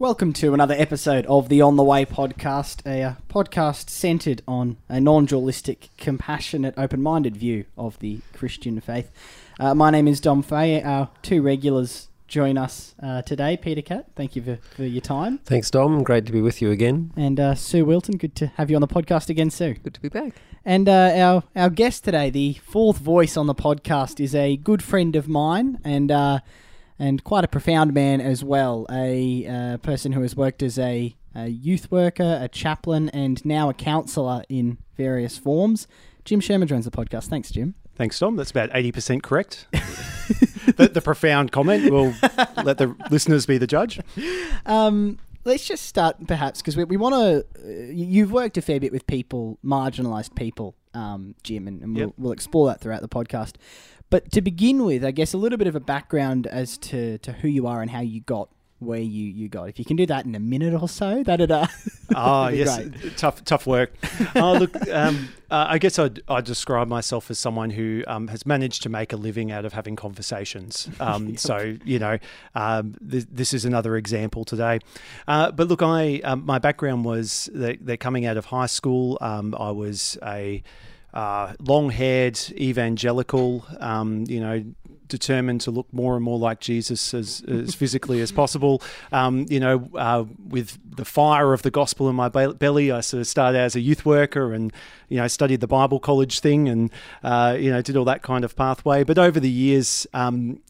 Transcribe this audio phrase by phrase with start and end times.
[0.00, 4.78] Welcome to another episode of the On the Way podcast, a uh, podcast centered on
[4.88, 9.10] a non dualistic, compassionate, open minded view of the Christian faith.
[9.58, 10.82] Uh, my name is Dom Fay.
[10.82, 13.58] Our two regulars join us uh, today.
[13.58, 15.36] Peter Catt, thank you for, for your time.
[15.44, 16.02] Thanks, Dom.
[16.02, 17.12] Great to be with you again.
[17.14, 19.74] And uh, Sue Wilton, good to have you on the podcast again, Sue.
[19.74, 20.36] Good to be back.
[20.64, 24.82] And uh, our, our guest today, the fourth voice on the podcast, is a good
[24.82, 26.40] friend of mine and uh,
[27.00, 28.86] and quite a profound man as well.
[28.90, 33.68] A uh, person who has worked as a, a youth worker, a chaplain, and now
[33.70, 35.88] a counsellor in various forms.
[36.24, 37.26] Jim Sherman joins the podcast.
[37.28, 37.74] Thanks, Jim.
[37.96, 38.36] Thanks, Tom.
[38.36, 39.66] That's about 80% correct.
[39.72, 42.14] the, the profound comment will
[42.64, 44.00] let the listeners be the judge.
[44.66, 47.46] Um, let's just start, perhaps, because we, we want to.
[47.62, 52.06] Uh, you've worked a fair bit with people, marginalised people, um, Jim, and, and we'll,
[52.06, 52.14] Yep.
[52.18, 53.54] we'll explore that throughout the podcast.
[54.10, 57.32] But to begin with, I guess a little bit of a background as to, to
[57.32, 58.48] who you are and how you got
[58.80, 59.68] where you, you got.
[59.68, 61.66] If you can do that in a minute or so, that'd uh,
[62.14, 63.16] Ah, that'd be yes, great.
[63.18, 63.92] tough, tough work.
[64.34, 68.46] oh, look, um, uh, I guess I'd, I'd describe myself as someone who um, has
[68.46, 70.88] managed to make a living out of having conversations.
[71.00, 72.18] Um, So, you know,
[72.54, 74.80] um, th- this is another example today.
[75.28, 79.18] Uh, but look, I um, my background was that, that coming out of high school,
[79.20, 80.62] um, I was a
[81.14, 84.64] uh, long-haired evangelical, um, you know,
[85.08, 88.80] determined to look more and more like Jesus as, as physically as possible.
[89.10, 93.00] Um, you know, uh, with the fire of the gospel in my be- belly, I
[93.00, 94.72] sort of started as a youth worker and,
[95.08, 96.92] you know, studied the Bible college thing and,
[97.24, 99.02] uh, you know, did all that kind of pathway.
[99.02, 100.60] But over the years, um,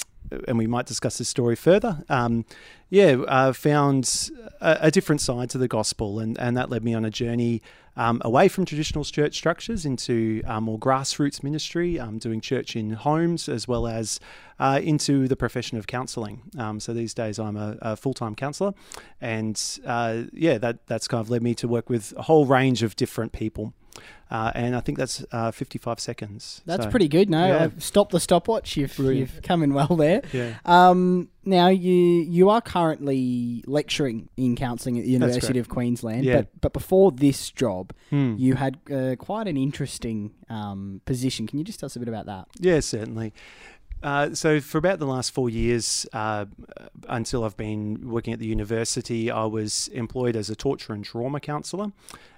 [0.49, 2.03] and we might discuss this story further.
[2.09, 2.45] Um,
[2.89, 6.95] yeah, uh, found a, a different side to the gospel, and, and that led me
[6.95, 7.63] on a journey
[7.97, 12.91] um, away from traditional church structures into uh, more grassroots ministry, um, doing church in
[12.91, 14.21] homes as well as
[14.59, 16.43] uh, into the profession of counselling.
[16.59, 18.73] Um, so these days I'm a, a full time counsellor,
[19.21, 22.83] and uh, yeah, that that's kind of led me to work with a whole range
[22.83, 23.75] of different people.
[24.31, 26.63] Uh, and I think that's uh, 55 seconds.
[26.65, 27.29] That's So, pretty good.
[27.29, 27.65] No, yeah.
[27.65, 28.77] I've stopped the stopwatch.
[28.77, 29.19] You've, Brilliant.
[29.35, 30.23] you've come in well there.
[30.33, 30.55] Yeah.
[30.65, 36.37] Um, now you you are currently lecturing in counselling at the University of Queensland, Yeah.
[36.37, 38.35] but but before this job, Hmm.
[38.39, 41.49] you had uh, quite an interesting um, position.
[41.49, 42.47] Can you just tell us a bit about that?
[42.61, 43.33] Yeah, certainly.
[44.03, 46.47] Uh, so for about the last four years, uh,
[47.09, 51.39] until I've been working at the university, I was employed as a torture and trauma
[51.39, 51.93] counsellor,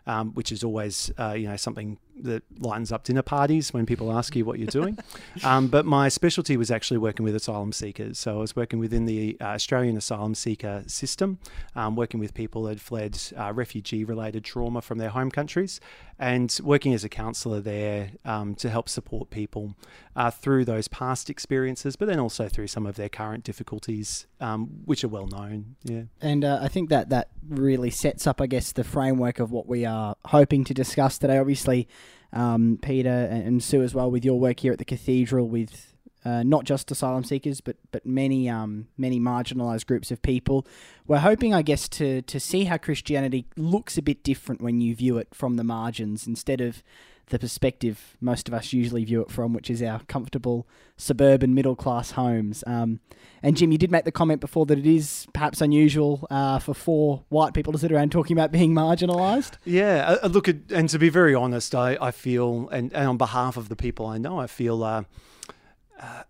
[0.06, 4.12] um, which is always uh, you know something that lightens up dinner parties when people
[4.12, 4.98] ask you what you're doing.
[5.44, 8.18] um, but my specialty was actually working with asylum seekers.
[8.18, 11.38] So I was working within the uh, Australian asylum seeker system,
[11.74, 15.80] um, working with people that had fled uh, refugee-related trauma from their home countries,
[16.18, 19.74] and working as a counsellor there um, to help support people
[20.14, 24.68] uh, through those past experiences, but then also through some of their current difficulties, um,
[24.84, 25.76] which are well known.
[25.82, 26.02] Yeah.
[26.20, 29.66] And uh, I think that that really sets up, I guess, the framework of what
[29.66, 29.91] we are
[30.26, 31.38] hoping to discuss today.
[31.38, 31.88] Obviously,
[32.32, 35.94] um, Peter and, and Sue as well, with your work here at the cathedral, with
[36.24, 40.66] uh, not just asylum seekers, but but many um, many marginalised groups of people.
[41.06, 44.94] We're hoping, I guess, to to see how Christianity looks a bit different when you
[44.94, 46.82] view it from the margins instead of
[47.26, 50.66] the perspective most of us usually view it from, which is our comfortable
[50.96, 52.62] suburban middle class homes.
[52.66, 53.00] Um,
[53.42, 56.74] and Jim, you did make the comment before that it is perhaps unusual uh, for
[56.74, 59.52] four white people to sit around talking about being marginalised.
[59.64, 63.16] Yeah, uh, uh, look, and to be very honest, I, I feel, and, and on
[63.16, 65.04] behalf of the people I know, I feel uh,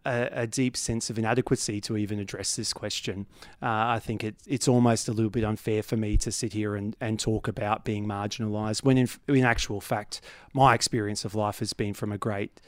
[0.04, 3.26] a, a deep sense of inadequacy to even address this question.
[3.62, 6.76] Uh, I think it, it's almost a little bit unfair for me to sit here
[6.76, 10.20] and, and talk about being marginalised when, in, in actual fact,
[10.52, 12.60] my experience of life has been from a great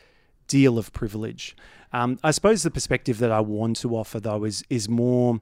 [0.49, 1.57] deal of privilege.
[1.93, 5.41] Um, I suppose the perspective that I want to offer, though, is is more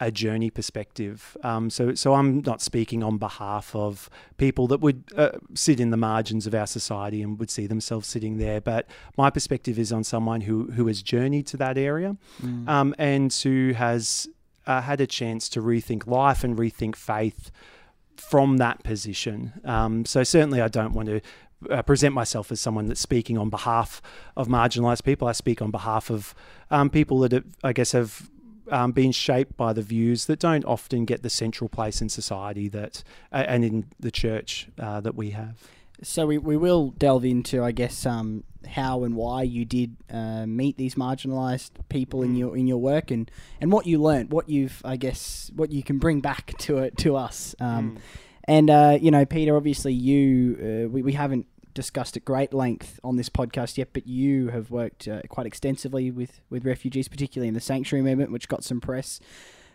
[0.00, 1.36] a journey perspective.
[1.42, 5.90] Um, so, so I'm not speaking on behalf of people that would uh, sit in
[5.90, 8.60] the margins of our society and would see themselves sitting there.
[8.60, 12.16] But my perspective is on someone who who has journeyed to that area
[12.68, 14.28] um, and who has
[14.66, 17.50] uh, had a chance to rethink life and rethink faith
[18.16, 19.52] from that position.
[19.64, 21.20] Um, so certainly, I don't want to.
[21.70, 24.02] Uh, present myself as someone that's speaking on behalf
[24.36, 25.26] of marginalised people.
[25.26, 26.34] I speak on behalf of
[26.70, 28.28] um, people that have, I guess have
[28.70, 32.68] um, been shaped by the views that don't often get the central place in society
[32.68, 33.02] that
[33.32, 35.56] uh, and in the church uh, that we have.
[36.02, 40.44] So we, we will delve into, I guess, um, how and why you did uh,
[40.46, 42.38] meet these marginalised people in Mm.
[42.38, 43.30] your in your work, and,
[43.60, 46.96] and what you learnt, what you've, I guess, what you can bring back to it
[46.98, 47.54] to us.
[47.60, 47.98] Um,
[48.46, 52.98] And uh, you know, Peter, obviously, you uh, we we haven't discussed at great length
[53.04, 57.48] on this podcast yet, but you have worked uh, quite extensively with with refugees, particularly
[57.48, 59.20] in the sanctuary movement, which got some press.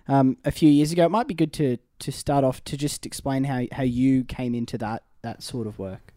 [0.09, 1.05] um, a few years ago.
[1.05, 4.55] It might be good to to start off to just explain how how you came
[4.55, 6.13] into that that sort of work.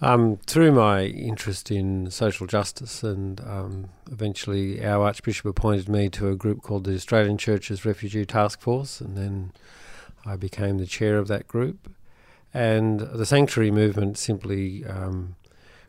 [0.00, 6.28] Um, through my interest in social justice, and um, eventually our Archbishop appointed me to
[6.28, 9.52] a group called the Australian Churches Refugee Task Force, and then
[10.26, 11.88] I became the chair of that group.
[12.54, 15.36] And the sanctuary movement simply um,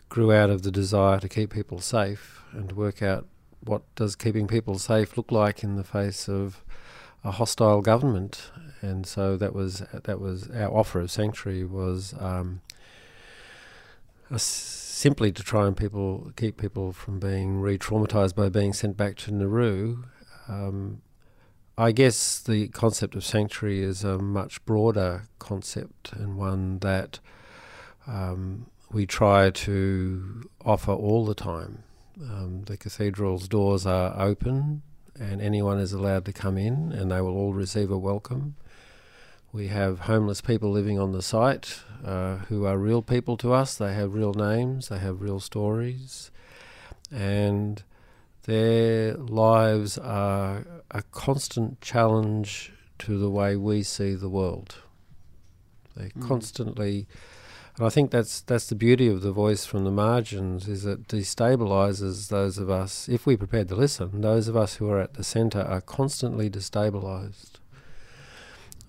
[0.10, 3.26] grew out of the desire to keep people safe and to work out
[3.62, 6.64] what does keeping people safe look like in the face of
[7.24, 8.52] a hostile government.
[8.82, 12.62] And so that was that was our offer of sanctuary was um,
[14.38, 19.32] simply to try and people keep people from being re-traumatized by being sent back to
[19.32, 20.04] Nauru.
[20.48, 21.02] Um,
[21.78, 27.20] I guess the concept of sanctuary is a much broader concept and one that
[28.06, 31.84] um, we try to offer all the time.
[32.22, 34.84] Um, the cathedral's doors are open
[35.20, 38.56] and anyone is allowed to come in and they will all receive a welcome.
[39.52, 43.76] We have homeless people living on the site uh, who are real people to us.
[43.76, 46.30] They have real names, they have real stories,
[47.12, 47.82] and
[48.44, 54.76] their lives are a constant challenge to the way we see the world.
[55.96, 56.28] They mm.
[56.28, 57.08] constantly,
[57.78, 61.08] and I think that's that's the beauty of the voice from the margins is it
[61.08, 63.10] destabilizes those of us.
[63.10, 66.50] If we're prepared to listen, those of us who are at the centre are constantly
[66.50, 67.54] destabilized.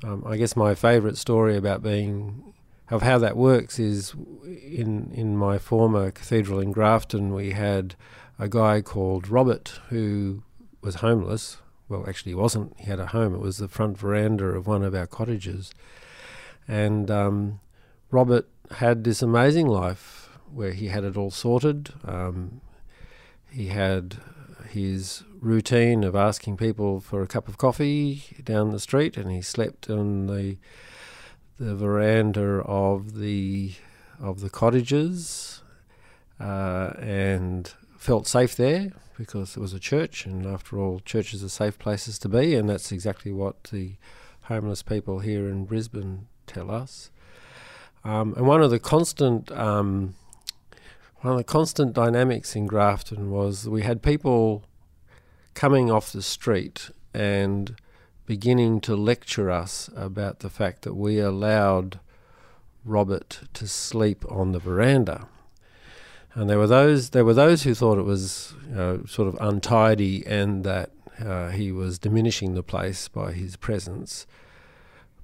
[0.02, 2.52] Um, I guess my favourite story about being
[2.90, 4.14] of how that works is
[4.44, 7.94] in in my former cathedral in Grafton we had
[8.38, 10.42] a guy called Robert who
[10.82, 11.56] was homeless.
[11.88, 12.74] Well, actually, he wasn't.
[12.78, 13.34] He had a home.
[13.34, 15.72] It was the front veranda of one of our cottages,
[16.66, 17.60] and um,
[18.10, 21.90] Robert had this amazing life where he had it all sorted.
[22.04, 22.60] Um,
[23.50, 24.16] he had
[24.70, 29.42] his routine of asking people for a cup of coffee down the street, and he
[29.42, 30.56] slept on the
[31.58, 33.72] the veranda of the
[34.20, 35.62] of the cottages,
[36.40, 41.48] uh, and felt safe there because it was a church, and after all, churches are
[41.48, 43.94] safe places to be, and that's exactly what the
[44.42, 47.10] homeless people here in Brisbane tell us.
[48.04, 50.16] Um, and one of the constant um,
[51.22, 54.64] one of the constant dynamics in Grafton was we had people
[55.54, 57.74] coming off the street and
[58.26, 62.00] beginning to lecture us about the fact that we allowed
[62.84, 65.26] Robert to sleep on the veranda.
[66.34, 69.36] And there were those there were those who thought it was you know, sort of
[69.40, 70.90] untidy and that
[71.24, 74.26] uh, he was diminishing the place by his presence.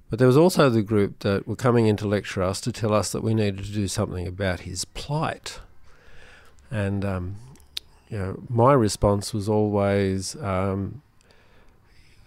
[0.09, 2.93] But there was also the group that were coming in to lecture us to tell
[2.93, 5.59] us that we needed to do something about his plight.
[6.69, 7.35] And um,
[8.09, 11.01] you know, my response was always, um,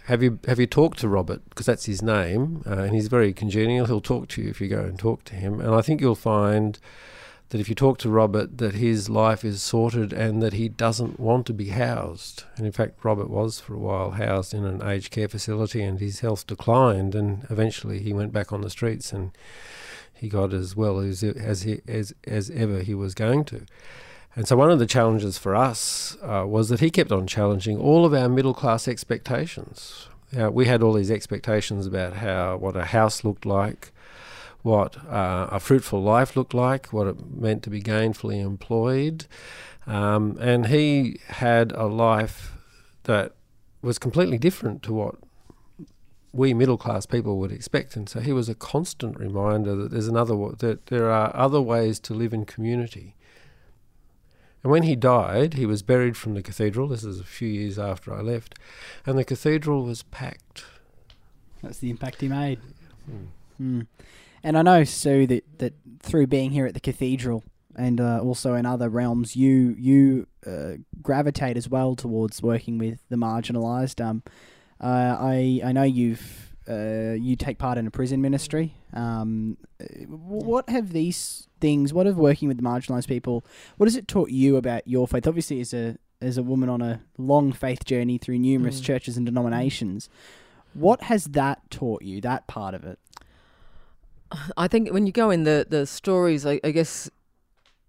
[0.04, 1.42] "Have you have you talked to Robert?
[1.48, 3.87] Because that's his name, uh, and he's very congenial.
[3.87, 5.60] He'll talk to you if you go and talk to him.
[5.60, 6.78] And I think you'll find."
[7.54, 11.20] That if you talk to Robert, that his life is sorted and that he doesn't
[11.20, 12.42] want to be housed.
[12.56, 16.00] And in fact, Robert was for a while housed in an aged care facility, and
[16.00, 19.30] his health declined, and eventually he went back on the streets and
[20.12, 23.64] he got as well as as he, as as ever he was going to.
[24.34, 27.78] And so one of the challenges for us uh, was that he kept on challenging
[27.78, 30.08] all of our middle class expectations.
[30.36, 33.92] Uh, we had all these expectations about how what a house looked like,
[34.64, 39.26] what uh, a fruitful life looked like, what it meant to be gainfully employed,
[39.87, 42.52] um, and he had a life
[43.04, 43.33] that
[43.80, 45.14] was completely different to what
[46.33, 47.94] we middle class people would expect.
[47.94, 52.00] And so he was a constant reminder that there's another that there are other ways
[52.00, 53.14] to live in community
[54.64, 56.88] and when he died, he was buried from the cathedral.
[56.88, 58.59] This is a few years after I left.
[59.04, 60.64] And the cathedral was packed.
[61.62, 62.61] That's the impact he made.
[63.09, 63.26] Mm.
[63.61, 63.87] Mm.
[64.44, 67.42] And I know, Sue, that, that through being here at the cathedral
[67.74, 73.00] and uh, also in other realms, you you uh, gravitate as well towards working with
[73.08, 74.04] the marginalised.
[74.04, 74.22] Um,
[74.80, 78.74] uh, I I know you've uh, you take part in a prison ministry.
[78.92, 79.56] Um,
[80.06, 81.92] what have these things?
[81.92, 83.44] What have working with marginalised people?
[83.76, 85.26] What has it taught you about your faith?
[85.26, 88.84] Obviously, as a as a woman on a long faith journey through numerous mm.
[88.84, 90.08] churches and denominations,
[90.74, 92.20] what has that taught you?
[92.20, 92.98] That part of it.
[94.57, 97.11] I think when you go in the the stories, I, I guess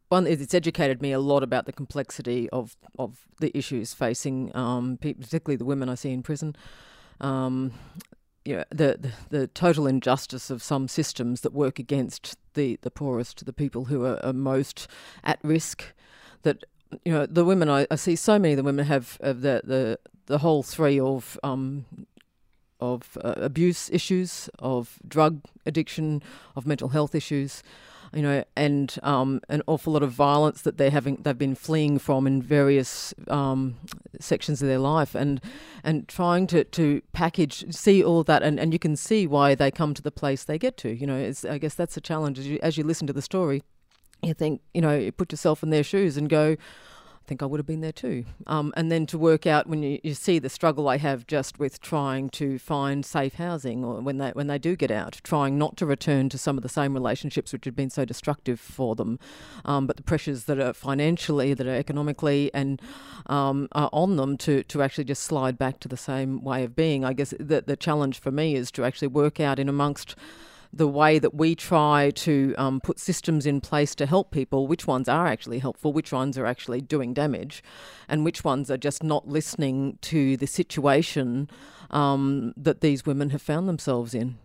[0.10, 4.98] one it's educated me a lot about the complexity of of the issues facing um,
[4.98, 6.56] particularly the women I see in prison.
[7.22, 7.72] Um,
[8.44, 12.92] you know, the, the, the total injustice of some systems that work against the the
[12.92, 14.88] poorest, the people who are, are most
[15.24, 15.94] at risk.
[16.44, 16.63] That
[17.04, 19.62] you know, the women I, I, see so many of the women have, have the
[19.63, 21.86] the the whole three of um,
[22.79, 26.22] of uh, abuse issues, of drug addiction,
[26.55, 27.63] of mental health issues,
[28.13, 32.00] you know, and um, an awful lot of violence that they're having, they've been fleeing
[32.00, 33.75] from in various um,
[34.20, 35.41] sections of their life, and
[35.84, 39.70] and trying to, to package, see all that, and, and you can see why they
[39.70, 40.89] come to the place they get to.
[40.89, 43.63] You know, I guess that's a challenge as you, as you listen to the story.
[44.24, 46.55] You think, you know, you put yourself in their shoes and go,
[47.25, 48.25] think I would have been there too.
[48.48, 51.60] Um, and then to work out when you, you see the struggle I have just
[51.60, 55.58] with trying to find safe housing or when they when they do get out, trying
[55.58, 58.96] not to return to some of the same relationships which had been so destructive for
[58.96, 59.20] them,
[59.65, 62.82] um, but the pressures that are financially, that are economically, and
[63.27, 66.75] um, are on them to to actually just slide back to the same way of
[66.75, 67.03] being.
[67.03, 70.15] I guess the the challenge for me is to actually work out in amongst
[70.75, 74.86] the way that we try to um, put systems in place to help people, which
[74.86, 77.63] ones are actually helpful, which ones are actually doing damage,
[78.10, 81.50] and which ones are just not listening to the situation
[81.91, 84.38] um, that these women have found themselves in.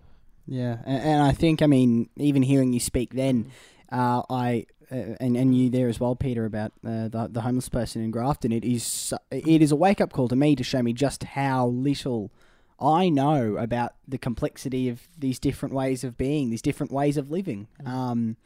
[0.47, 3.51] Yeah, and, and, I think, I mean, even hearing you speak then,
[3.91, 7.69] uh, I uh, and and you there as well, Peter, about uh, the the homeless
[7.69, 8.51] person in Grafton.
[8.51, 11.69] It is it is a wake up call to me to show me just how
[11.69, 12.33] little
[12.81, 17.31] I know about the complexity of these different ways of being, these different ways of
[17.31, 17.69] living.
[17.83, 17.89] Mm.
[17.89, 18.37] Um,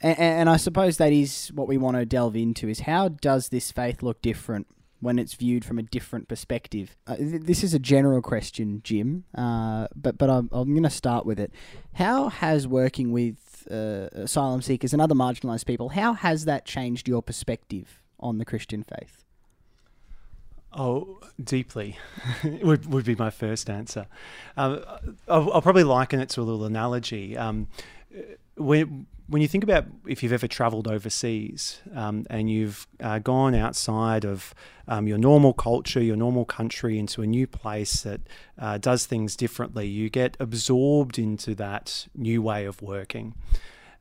[0.00, 3.48] and, and, I suppose that is what we want to delve into: is how does
[3.48, 4.68] this faith look different
[5.00, 6.96] when it's viewed from a different perspective?
[7.06, 10.90] Uh, th- this is a general question, Jim, uh, but but I'm, I'm going to
[10.90, 11.52] start with it.
[11.94, 17.08] How has working with uh, asylum seekers and other marginalised people how has that changed
[17.08, 19.24] your perspective on the Christian faith?
[20.72, 21.98] Oh, deeply
[22.44, 24.06] would, would be my first answer.
[24.56, 24.84] Um,
[25.26, 27.38] I'll, I'll, probably liken it to a little analogy.
[27.38, 27.68] Um,
[28.56, 33.54] when, when you think about if you've ever traveled overseas um, and you've uh, gone
[33.54, 34.54] outside of
[34.88, 38.20] um, your normal culture, your normal country, into a new place that
[38.58, 43.34] uh, does things differently, you get absorbed into that new way of working.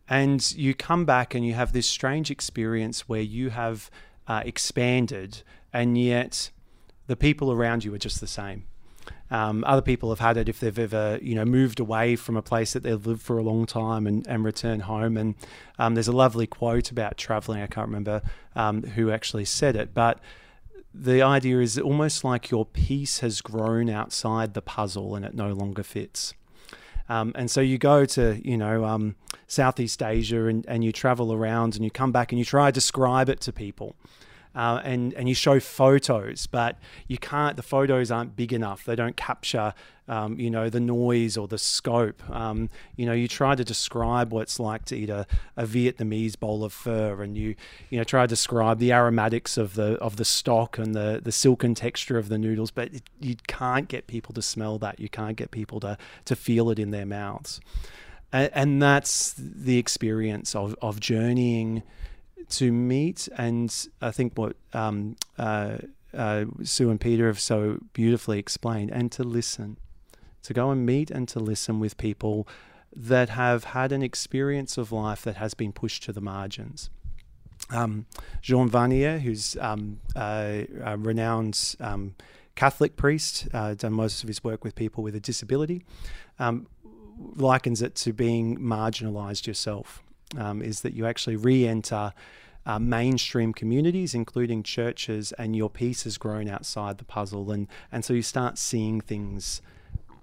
[0.10, 3.92] And you come back and you have this strange experience where you have
[4.28, 5.44] uh, expanded
[5.74, 6.52] and yet
[7.08, 8.66] the people around you are just the same.
[9.30, 12.42] Um, other people have had it if they've ever, you know, moved away from a
[12.42, 15.18] place that they've lived for a long time and, and return home.
[15.18, 15.36] And
[15.78, 17.62] um, there's a lovely quote about traveling.
[17.62, 18.22] I can't remember
[18.56, 20.20] um, who actually said it, but
[20.94, 25.52] the idea is almost like your piece has grown outside the puzzle and it no
[25.52, 26.34] longer fits.
[27.10, 29.16] Um, and so you go to, you know, um,
[29.48, 32.72] Southeast Asia and, and you travel around and you come back and you try to
[32.72, 33.96] describe it to people
[34.58, 37.56] uh, and and you show photos, but you can't.
[37.58, 38.86] The photos aren't big enough.
[38.86, 39.76] They don't capture,
[40.08, 42.28] um, you know, the noise or the scope.
[42.28, 46.40] Um, you know, you try to describe what it's like to eat a, a Vietnamese
[46.40, 47.54] bowl of pho, and you
[47.92, 51.32] you know try to describe the aromatics of the of the stock and the the
[51.32, 55.00] silken texture of the noodles, but it, you can't get people to smell that.
[55.00, 57.62] You can't get people to to feel it in their mouths.
[58.34, 61.84] And, and that's the experience of, of journeying
[62.50, 65.77] to meet, and I think what um, uh,
[66.13, 69.77] uh, Sue and Peter have so beautifully explained, and to listen,
[70.44, 72.48] to go and meet and to listen with people
[72.96, 76.89] that have had an experience of life that has been pushed to the margins.
[77.70, 78.06] Um,
[78.42, 82.16] Jean Vanier, who's um, a, a, renowned um,
[82.56, 85.84] Catholic priest, uh, done most of his work with people with a disability,
[86.39, 86.68] um,
[87.36, 90.01] likens it to being marginalized yourself
[90.36, 92.14] um, is that you actually re enter
[92.66, 97.50] uh, mainstream communities, including churches, and your piece has grown outside the puzzle.
[97.50, 99.62] And, and so you start seeing things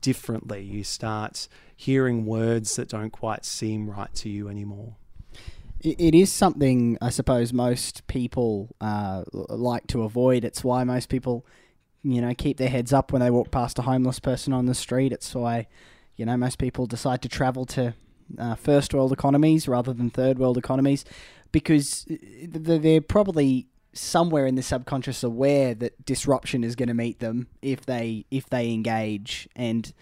[0.02, 0.62] differently.
[0.62, 4.96] You start hearing words that don't quite seem right to you anymore.
[5.80, 10.44] It is something I suppose most people uh, like to avoid.
[10.44, 11.46] It's why most people,
[12.02, 14.74] you know, keep their heads up when they walk past a homeless person on the
[14.74, 15.12] street.
[15.12, 15.66] It's why,
[16.16, 17.94] you know, most people decide to travel to
[18.38, 21.04] uh, first world economies rather than third world economies
[21.52, 22.16] because uh,
[22.50, 27.86] they're probably somewhere in the subconscious aware that disruption is going to meet them if
[27.86, 29.92] they if they engage and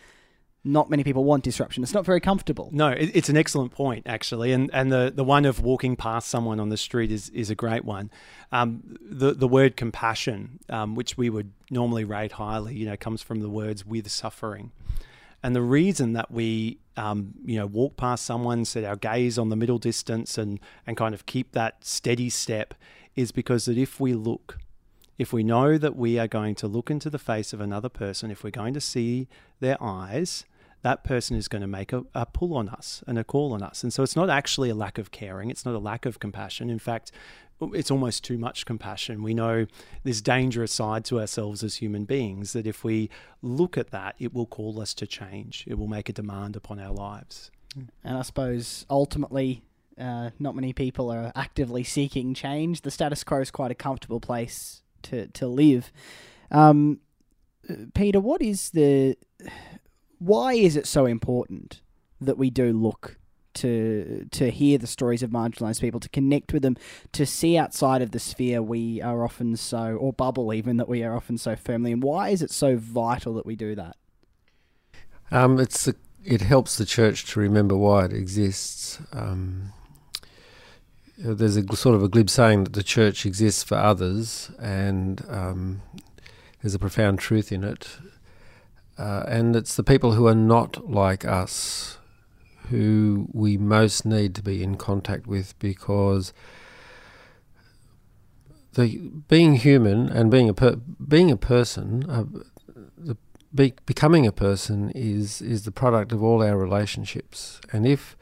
[0.64, 1.83] not many people want disruption.
[1.83, 2.71] It's not very comfortable.
[2.73, 6.61] No, it's an excellent point actually, and and the, the one of walking past someone
[6.61, 8.11] on the street is is a great one.
[8.52, 13.23] Um, the the word compassion, um, which we would normally rate highly, you know, comes
[13.23, 14.71] from the words with suffering.
[15.43, 19.49] And the reason that we, um, you know, walk past someone, set our gaze on
[19.49, 22.75] the middle distance, and and kind of keep that steady step,
[23.17, 24.59] is because that if we look,
[25.19, 28.31] if we know that we are going to look into the face of another person,
[28.31, 29.29] if we're going to see
[29.61, 30.45] their eyes,
[30.83, 33.63] that person is going to make a, a pull on us and a call on
[33.63, 33.83] us.
[33.83, 36.71] And so it's not actually a lack of caring, it's not a lack of compassion.
[36.71, 37.13] In fact,
[37.73, 39.23] it's almost too much compassion.
[39.23, 39.66] We know
[40.04, 44.35] this dangerous side to ourselves as human beings that if we look at that, it
[44.35, 45.64] will call us to change.
[45.66, 47.50] It will make a demand upon our lives.
[48.04, 49.62] And I suppose ultimately,
[49.99, 52.83] uh, not many people are actively seeking change.
[52.83, 55.92] The status quo is quite a comfortable place to to live.
[56.50, 57.00] Um,
[57.95, 59.16] Peter, what is the
[60.19, 61.81] why is it so important
[62.21, 63.19] that we do look
[63.55, 66.77] to to hear the stories of marginalized people, to connect with them,
[67.13, 71.03] to see outside of the sphere we are often so or bubble even that we
[71.03, 73.97] are often so firmly and why is it so vital that we do that?
[75.31, 79.01] Um, it's the, it helps the church to remember why it exists.
[79.13, 79.73] Um,
[81.17, 85.83] there's a sort of a glib saying that the church exists for others, and um,
[86.61, 87.97] there's a profound truth in it.
[88.99, 91.99] Uh, and it's the people who are not like us
[92.73, 96.33] who we most need to be in contact with because
[98.73, 98.97] the
[99.29, 100.76] being human and being a per,
[101.07, 102.25] being a person, uh,
[102.97, 103.17] the
[103.55, 108.17] be, becoming a person is is the product of all our relationships, and if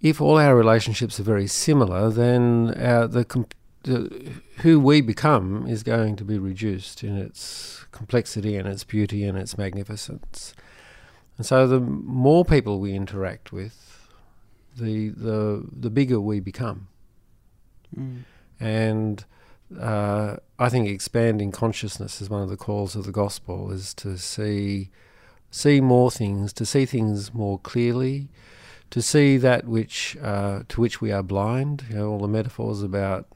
[0.00, 3.46] if all our relationships are very similar, then our, the,
[3.84, 9.24] the who we become is going to be reduced in its complexity and its beauty
[9.24, 10.54] and its magnificence.
[11.36, 14.08] And so the more people we interact with,
[14.76, 16.88] the the the bigger we become.
[17.96, 18.24] Mm.
[18.60, 19.24] And
[19.78, 24.16] uh, I think expanding consciousness is one of the calls of the gospel is to
[24.16, 24.90] see
[25.50, 28.28] see more things, to see things more clearly,
[28.90, 31.84] to see that which uh, to which we are blind.
[31.88, 33.26] You know, all the metaphors about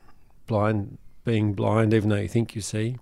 [0.47, 2.97] blind being blind, even though you think you see.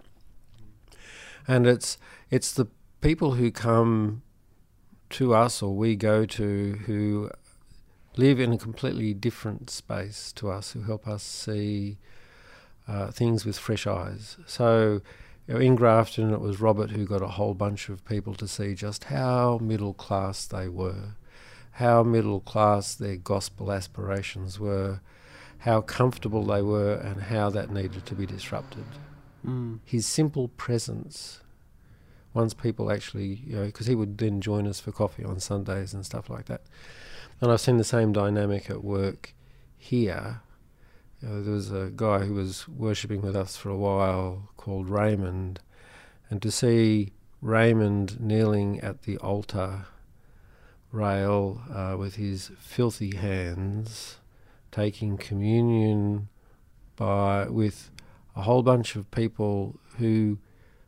[1.47, 1.99] And it's
[2.31, 2.67] it's the
[3.01, 4.23] people who come
[5.11, 7.31] to us or we go to who
[8.17, 11.99] live in a completely different space to us, who help us see
[12.89, 14.37] uh, things with fresh eyes.
[14.47, 15.01] So,
[15.47, 18.49] you know, in Grafton, it was Robert who got a whole bunch of people to
[18.49, 21.17] see just how middle class they were,
[21.73, 25.01] how middle class their gospel aspirations were,
[25.59, 28.85] how comfortable they were, and how that needed to be disrupted.
[29.47, 29.81] Mm.
[29.85, 31.41] His simple presence
[32.37, 35.95] once people actually, you know, because he would then join us for coffee on Sundays
[35.95, 36.61] and stuff like that.
[37.41, 39.35] And I've seen the same dynamic at work
[39.79, 40.43] here.
[41.23, 44.91] You know, there was a guy who was worshipping with us for a while called
[44.91, 45.61] Raymond,
[46.29, 49.87] and to see Raymond kneeling at the altar
[50.93, 54.19] rail uh, with his filthy hands,
[54.71, 56.29] taking communion
[56.97, 57.91] by with
[58.35, 60.39] a whole bunch of people who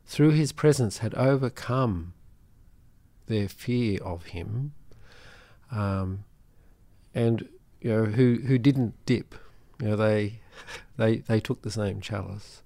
[0.09, 2.13] through his presence, had overcome
[3.27, 4.73] their fear of him,
[5.71, 6.23] um,
[7.13, 7.47] and
[7.79, 9.35] you know who who didn't dip.
[9.79, 10.39] You know they
[10.97, 12.63] they they took the same chalice.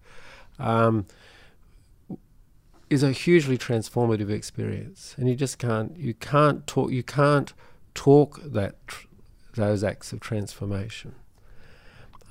[0.58, 1.06] Um,
[2.89, 7.51] is a hugely transformative experience, and you just can't you can't talk you can't
[7.93, 9.08] talk that tr-
[9.56, 11.15] those acts of transformation.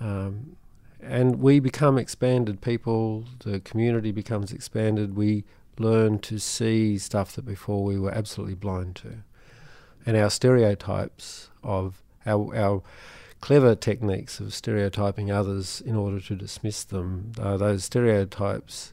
[0.00, 0.56] Um,
[1.02, 5.44] and we become expanded people, the community becomes expanded, we
[5.78, 9.14] learn to see stuff that before we were absolutely blind to.
[10.06, 12.82] And our stereotypes of our, our
[13.40, 18.92] clever techniques of stereotyping others in order to dismiss them, uh, those stereotypes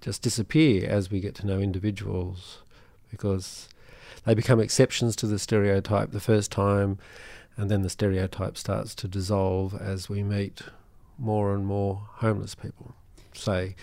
[0.00, 2.58] just disappear as we get to know individuals
[3.10, 3.68] because
[4.24, 6.98] they become exceptions to the stereotype the first time,
[7.56, 10.62] and then the stereotype starts to dissolve as we meet
[11.18, 12.94] more and more homeless people,
[13.32, 13.76] say.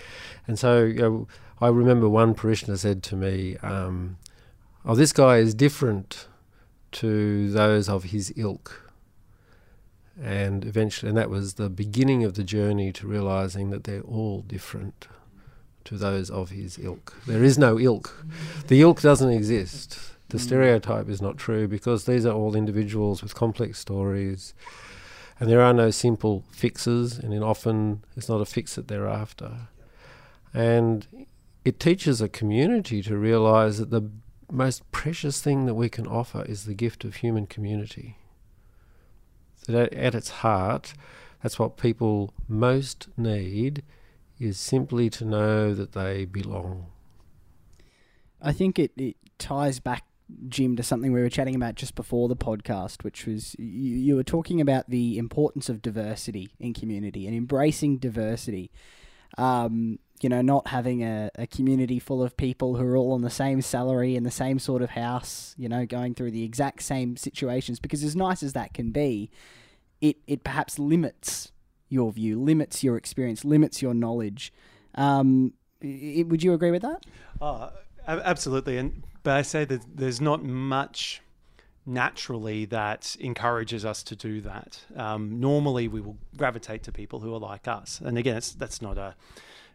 [0.47, 1.27] And so you know,
[1.59, 4.17] I remember one parishioner said to me, um,
[4.83, 6.27] Oh, this guy is different
[6.93, 8.91] to those of his ilk.
[10.21, 14.41] And eventually, and that was the beginning of the journey to realizing that they're all
[14.41, 15.07] different
[15.85, 17.15] to those of his ilk.
[17.25, 18.25] There is no ilk.
[18.67, 19.99] The ilk doesn't exist.
[20.29, 20.41] The mm.
[20.41, 24.53] stereotype is not true because these are all individuals with complex stories
[25.41, 29.69] and there are no simple fixes, and often it's not a fix that they're after.
[30.53, 31.25] And
[31.65, 34.07] it teaches a community to realize that the
[34.51, 38.19] most precious thing that we can offer is the gift of human community.
[39.67, 40.93] That at its heart,
[41.41, 43.81] that's what people most need
[44.39, 46.85] is simply to know that they belong.
[48.39, 50.03] I think it, it ties back
[50.47, 54.15] Jim, to something we were chatting about just before the podcast, which was you, you
[54.15, 58.71] were talking about the importance of diversity in community and embracing diversity.
[59.37, 63.21] Um, you know, not having a, a community full of people who are all on
[63.21, 66.83] the same salary in the same sort of house, you know, going through the exact
[66.83, 67.79] same situations.
[67.79, 69.31] Because as nice as that can be,
[69.99, 71.51] it, it perhaps limits
[71.89, 74.53] your view, limits your experience, limits your knowledge.
[74.93, 77.03] Um, i would you agree with that?
[77.41, 77.71] Oh,
[78.07, 78.77] absolutely.
[78.77, 81.21] And but I say that there's not much
[81.85, 84.81] naturally that encourages us to do that.
[84.95, 88.01] Um, normally, we will gravitate to people who are like us.
[88.03, 89.15] And again, that's not a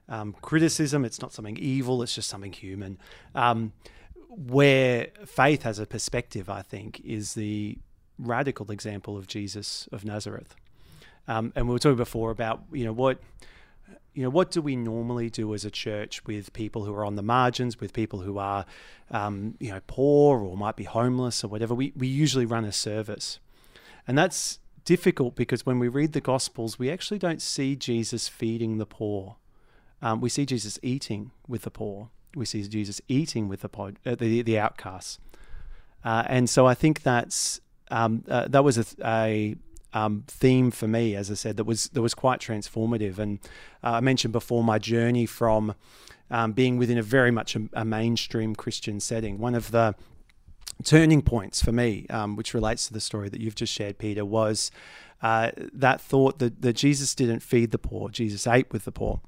[0.09, 1.04] um, criticism.
[1.04, 2.02] It's not something evil.
[2.02, 2.98] It's just something human.
[3.35, 3.72] Um,
[4.28, 7.78] where faith has a perspective, I think, is the
[8.18, 10.54] radical example of Jesus of Nazareth.
[11.28, 13.20] Um, and we were talking before about you know what
[14.16, 17.16] you know, what do we normally do as a church with people who are on
[17.16, 18.64] the margins, with people who are,
[19.11, 21.74] um, you know, poor or might be homeless or whatever?
[21.74, 23.40] We, we usually run a service.
[24.09, 28.79] And that's difficult because when we read the Gospels, we actually don't see Jesus feeding
[28.79, 29.37] the poor.
[30.00, 32.09] Um, we see Jesus eating with the poor.
[32.35, 35.18] We see Jesus eating with the, pod, uh, the, the outcasts.
[36.02, 39.57] Uh, and so I think that's um, uh, that was a, a
[39.96, 43.18] um, theme for me, as I said, that was that was quite transformative.
[43.18, 43.38] And
[43.82, 45.74] uh, I mentioned before my journey from
[46.30, 49.38] um, being within a very much a, a, mainstream Christian setting.
[49.38, 49.94] One of the
[50.85, 54.24] turning points for me, um, which relates to the story that you've just shared, Peter,
[54.24, 54.70] was
[55.22, 59.22] uh, that thought that, that Jesus didn't feed the poor; Jesus ate with the poor.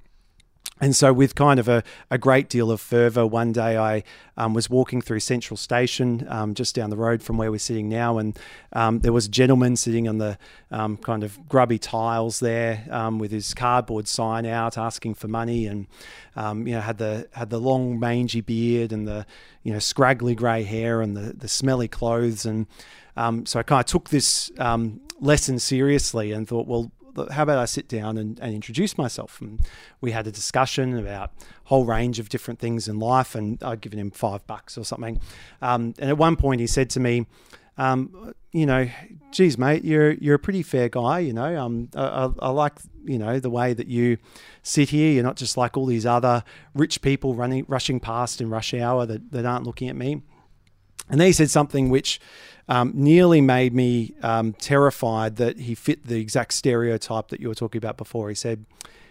[0.80, 4.04] And so, with kind of a, a great deal of fervour, one day I
[4.36, 7.88] um, was walking through Central Station, um, just down the road from where we're sitting
[7.88, 8.38] now, and
[8.72, 10.38] um, there was a gentleman sitting on the
[10.70, 15.66] um, kind of grubby tiles there um, with his cardboard sign out, asking for money,
[15.66, 15.88] and
[16.36, 19.26] um, you know had the had the long mangy beard and the
[19.64, 22.66] you know scraggly grey hair and the the smelly clothes, and
[23.48, 24.52] so I kind of took this
[25.20, 26.92] lesson seriously and thought, well,
[27.30, 29.40] how about I sit down and, and introduce myself?
[29.40, 29.60] And
[30.00, 33.80] we had a discussion about a whole range of different things in life, and I'd
[33.80, 35.20] given him five bucks or something.
[35.62, 37.26] Um, and at one point, he said to me,
[37.76, 38.88] um, you know,
[39.30, 41.20] geez, mate, you're you're a pretty fair guy.
[41.20, 42.72] You know, um, I, I, like
[43.04, 44.18] you know the way that you
[44.62, 45.12] sit here.
[45.12, 46.42] You're not just like all these other
[46.74, 50.22] rich people running rushing past in rush hour that, that aren't looking at me.
[51.10, 52.20] And then he said something which
[52.68, 57.54] um, nearly made me um, terrified that he fit the exact stereotype that you were
[57.54, 58.28] talking about before.
[58.28, 58.66] He said,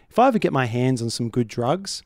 [0.09, 2.03] If I ever get my hands on some good drugs,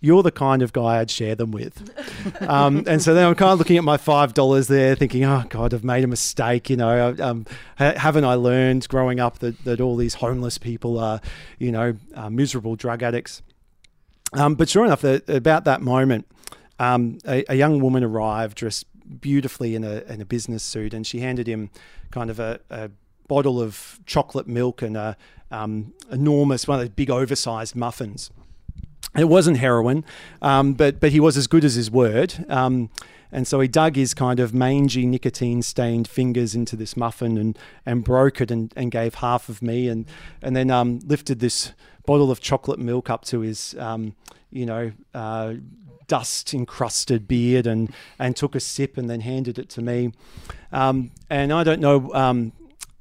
[0.00, 1.90] you're the kind of guy I'd share them with.
[2.40, 5.72] Um, and so then I'm kind of looking at my $5 there, thinking, oh, God,
[5.72, 6.68] I've made a mistake.
[6.68, 7.46] You know, um,
[7.76, 11.20] haven't I learned growing up that, that all these homeless people are,
[11.58, 11.96] you know,
[12.30, 13.42] miserable drug addicts?
[14.34, 16.26] Um, but sure enough, the, about that moment,
[16.78, 18.84] um, a, a, young woman arrived dressed
[19.20, 21.70] beautifully in a, in a business suit, and she handed him
[22.10, 22.90] kind of a, a
[23.28, 25.16] bottle of chocolate milk and a
[25.50, 28.30] um, enormous one of those big oversized muffins.
[29.16, 30.04] It wasn't heroin,
[30.42, 32.44] um, but but he was as good as his word.
[32.48, 32.90] Um,
[33.34, 37.58] and so he dug his kind of mangy, nicotine stained fingers into this muffin and,
[37.84, 40.06] and broke it and, and gave half of me and,
[40.40, 41.72] and then um, lifted this
[42.06, 44.14] bottle of chocolate milk up to his, um,
[44.52, 45.54] you know, uh,
[46.06, 50.12] dust encrusted beard and, and took a sip and then handed it to me.
[50.72, 52.52] Um, and I don't know, um,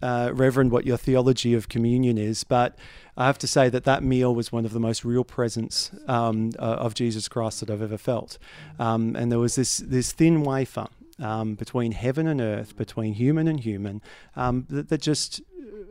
[0.02, 2.78] uh, Reverend, what your theology of communion is, but
[3.16, 6.52] I have to say that that meal was one of the most real presence um,
[6.60, 8.38] uh, of Jesus Christ that I've ever felt.
[8.80, 10.88] Um, and there was this, this thin wafer
[11.20, 14.02] um, between heaven and earth, between human and human,
[14.36, 15.42] um, that, that just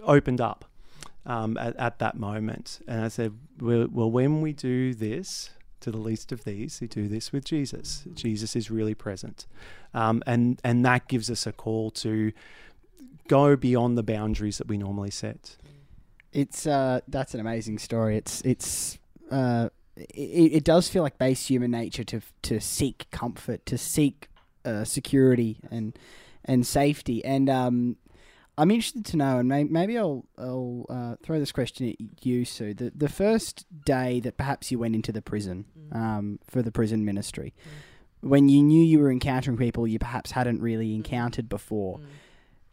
[0.05, 0.65] opened up.
[1.25, 2.81] Um, at, at, that moment.
[2.89, 5.51] And I said, well, well, when we do this,
[5.83, 8.05] to the least of these who do this with Jesus.
[8.15, 9.47] Jesus is really present.
[9.95, 12.33] Um, and, and that gives us a call to
[13.29, 15.57] go beyond the boundaries that we normally set.
[16.33, 18.17] It's uh, that's an amazing story.
[18.17, 18.99] It's it's
[19.31, 24.31] uh, it, it does feel like base human nature to to seek comfort, to seek
[24.65, 25.99] uh, security and
[26.45, 27.23] and safety.
[27.23, 27.97] And um,
[28.59, 32.75] I'm interested to know, and maybe I'll I'll uh, throw this question at you, Sue.
[32.75, 35.97] The the first day that perhaps you went into the prison mm.
[35.97, 38.29] um, for the prison ministry, mm.
[38.29, 40.97] when you knew you were encountering people you perhaps hadn't really mm.
[40.97, 42.05] encountered before, mm.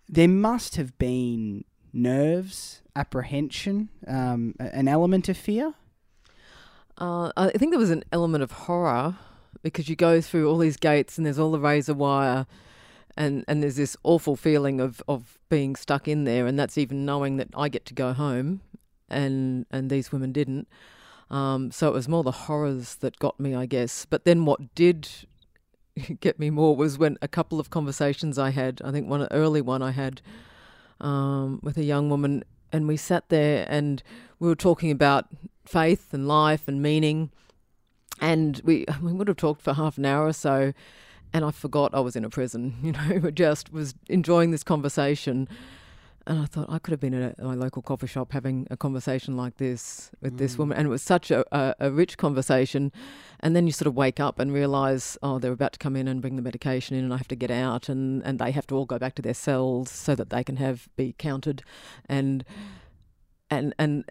[0.10, 1.64] there must have been
[1.94, 5.74] nerves, apprehension, um, an element of fear.
[6.98, 9.16] Uh, I think there was an element of horror
[9.64, 12.46] because you go through all these gates and there's all the razor wire
[13.20, 17.06] and and there's this awful feeling of of being stuck in there, and that's even
[17.06, 18.62] knowing that I get to go home,
[19.10, 20.68] and and these women didn't.
[21.30, 24.06] Um, so it was more the horrors that got me, I guess.
[24.06, 25.08] But then what did
[26.22, 28.82] get me more was when a couple of conversations I had.
[28.84, 30.22] I think one early one I had
[31.02, 34.02] um, with a young woman, and we sat there and
[34.40, 35.28] we were talking about
[35.66, 37.32] faith and life and meaning.
[38.22, 40.74] And we we would have talked for half an hour or so,
[41.34, 42.76] and I forgot I was in a prison.
[42.84, 45.48] You know, just was enjoying this conversation.
[46.26, 49.36] And I thought I could have been at my local coffee shop having a conversation
[49.36, 50.38] like this with mm.
[50.38, 50.78] this woman.
[50.78, 52.92] And it was such a, a, a, rich conversation.
[53.40, 56.08] And then you sort of wake up and realize, oh, they're about to come in
[56.08, 57.90] and bring the medication in, and I have to get out.
[57.90, 60.58] And, and they have to all go back to their cells so that they can
[60.58, 61.64] have be counted.
[62.08, 62.44] And
[63.52, 64.04] and and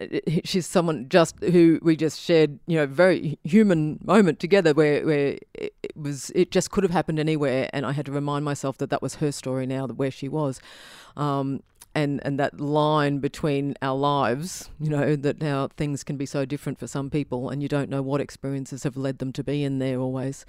[0.43, 5.37] she's someone just who we just shared you know very human moment together where where
[5.53, 8.89] it was it just could have happened anywhere and I had to remind myself that
[8.89, 10.59] that was her story now where she was
[11.15, 11.61] um,
[11.95, 16.45] and and that line between our lives, you know, that how things can be so
[16.45, 19.63] different for some people, and you don't know what experiences have led them to be
[19.63, 20.45] in there always.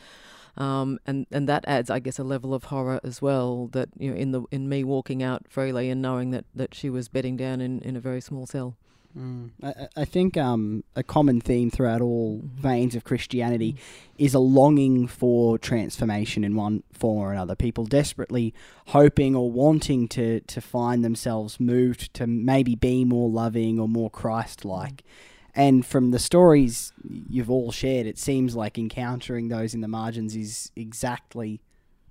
[0.57, 3.69] Um, and and that adds, I guess, a level of horror as well.
[3.73, 6.91] That you know, in the in me walking out freely and knowing that that she
[6.91, 8.77] was bedding down in, in a very small cell.
[9.17, 9.51] Mm.
[9.63, 12.63] I, I, think um, a common theme throughout all mm-hmm.
[12.63, 14.25] veins of Christianity mm-hmm.
[14.25, 17.57] is a longing for transformation in one form or another.
[17.57, 18.55] People desperately
[18.89, 24.11] hoping or wanting to, to find themselves moved to maybe be more loving or more
[24.11, 25.03] Christ like.
[25.03, 25.30] Mm-hmm.
[25.55, 26.93] And from the stories
[27.29, 31.61] you've all shared, it seems like encountering those in the margins is exactly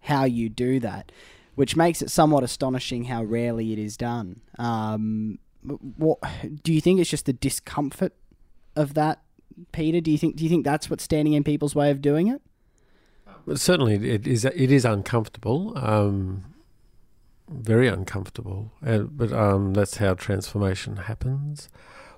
[0.02, 1.12] how you do that,
[1.56, 4.41] which makes it somewhat astonishing how rarely it is done.
[4.58, 5.39] Um,
[5.97, 6.19] what
[6.63, 8.13] do you think it's just the discomfort
[8.75, 9.21] of that,
[9.71, 9.99] Peter?
[9.99, 12.41] Do you think do you think that's what's standing in people's way of doing it?
[13.45, 14.45] Well, certainly, it is.
[14.45, 16.45] It is uncomfortable, um,
[17.49, 18.71] very uncomfortable.
[18.82, 21.69] But um, that's how transformation happens.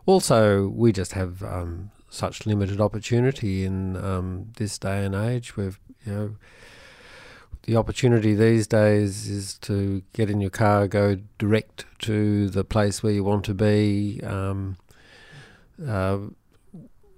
[0.06, 5.56] Also, we just have um, such limited opportunity in um, this day and age.
[5.56, 6.36] We've you know
[7.64, 13.04] the opportunity these days is to get in your car, go direct to the place
[13.04, 14.20] where you want to be.
[14.24, 14.78] Um,
[15.88, 16.18] uh,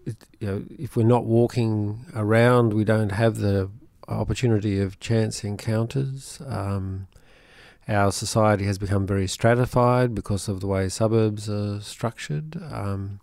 [0.06, 3.69] it, you know, if we're not walking around, we don't have the
[4.10, 6.41] opportunity of chance encounters.
[6.46, 7.08] Um,
[7.88, 12.62] our society has become very stratified because of the way suburbs are structured.
[12.72, 13.19] Um,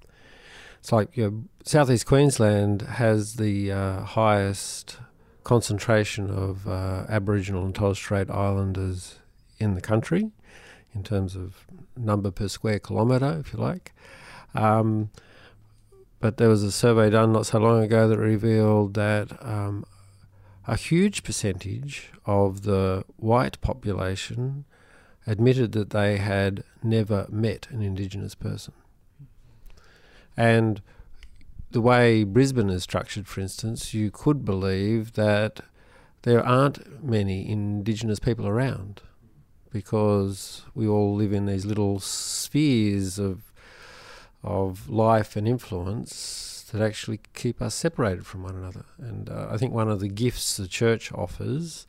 [0.78, 4.98] it's like you know, southeast Queensland has the uh, highest
[5.44, 9.18] concentration of uh, Aboriginal and Torres Strait Islanders
[9.58, 10.30] in the country,
[10.94, 13.92] in terms of number per square kilometre, if you like.
[14.54, 15.10] Um,
[16.18, 19.84] but there was a survey done not so long ago that revealed that um,
[20.66, 24.64] a huge percentage of the white population
[25.26, 28.74] admitted that they had never met an Indigenous person.
[30.36, 30.82] And
[31.70, 35.60] the way Brisbane is structured, for instance, you could believe that
[36.22, 39.02] there aren't many Indigenous people around
[39.72, 43.52] because we all live in these little spheres of
[44.42, 48.84] of life and influence that actually keep us separated from one another.
[48.98, 51.86] And uh, I think one of the gifts the church offers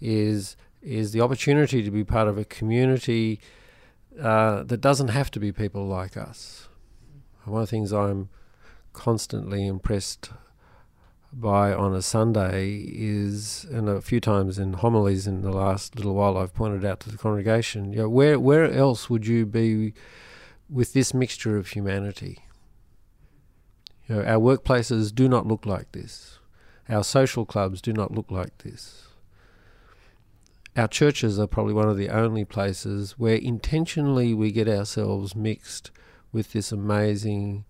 [0.00, 3.40] is is the opportunity to be part of a community
[4.20, 6.68] uh, that doesn't have to be people like us.
[7.44, 8.28] One of the things I'm
[8.92, 10.30] constantly impressed
[11.32, 16.14] by on a Sunday is, and a few times in homilies in the last little
[16.14, 19.92] while, I've pointed out to the congregation, you know, where where else would you be
[20.70, 22.38] with this mixture of humanity?
[24.08, 26.38] You know, our workplaces do not look like this.
[26.88, 29.08] Our social clubs do not look like this.
[30.76, 35.90] Our churches are probably one of the only places where intentionally we get ourselves mixed
[36.32, 37.64] with this amazing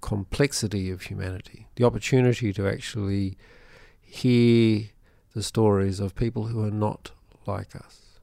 [0.00, 3.36] complexity of humanity, the opportunity to actually
[4.00, 4.90] hear
[5.34, 7.12] the stories of people who are not
[7.46, 8.20] like us.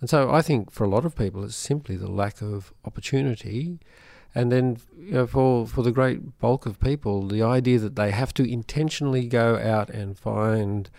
[0.00, 3.80] And so I think for a lot of people it's simply the lack of opportunity.
[4.34, 8.10] And then you know, for, for the great bulk of people, the idea that they
[8.10, 10.90] have to intentionally go out and find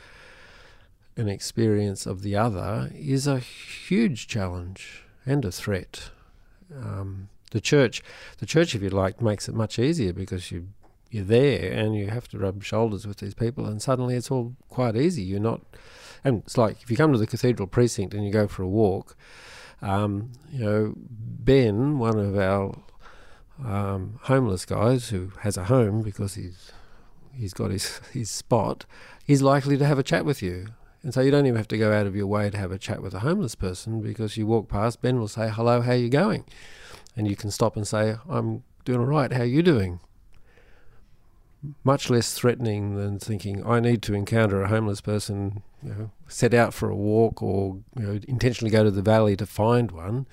[1.15, 6.11] an experience of the other is a huge challenge and a threat.
[6.75, 8.01] Um, the church,
[8.37, 10.67] the church, if you like, makes it much easier because you
[11.11, 14.55] you're there and you have to rub shoulders with these people, and suddenly it's all
[14.69, 15.23] quite easy.
[15.23, 15.61] You're not,
[16.23, 18.67] and it's like if you come to the cathedral precinct and you go for a
[18.67, 19.15] walk.
[19.81, 22.75] Um, you know, Ben, one of our
[23.65, 26.71] um, homeless guys who has a home because he's
[27.33, 28.85] he's got his his spot,
[29.25, 30.67] he's likely to have a chat with you.
[31.01, 32.77] And so you don't even have to go out of your way to have a
[32.77, 35.95] chat with a homeless person because you walk past, Ben will say, Hello, how are
[35.95, 36.43] you going?
[37.19, 39.99] and you can stop and say, I'm doing all right, how are you doing?
[41.83, 46.53] Much less threatening than thinking, I need to encounter a homeless person, you know, set
[46.53, 50.27] out for a walk or you know, intentionally go to the valley to find one.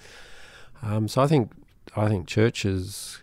[0.81, 1.51] Um, so I think
[1.96, 3.22] I think churches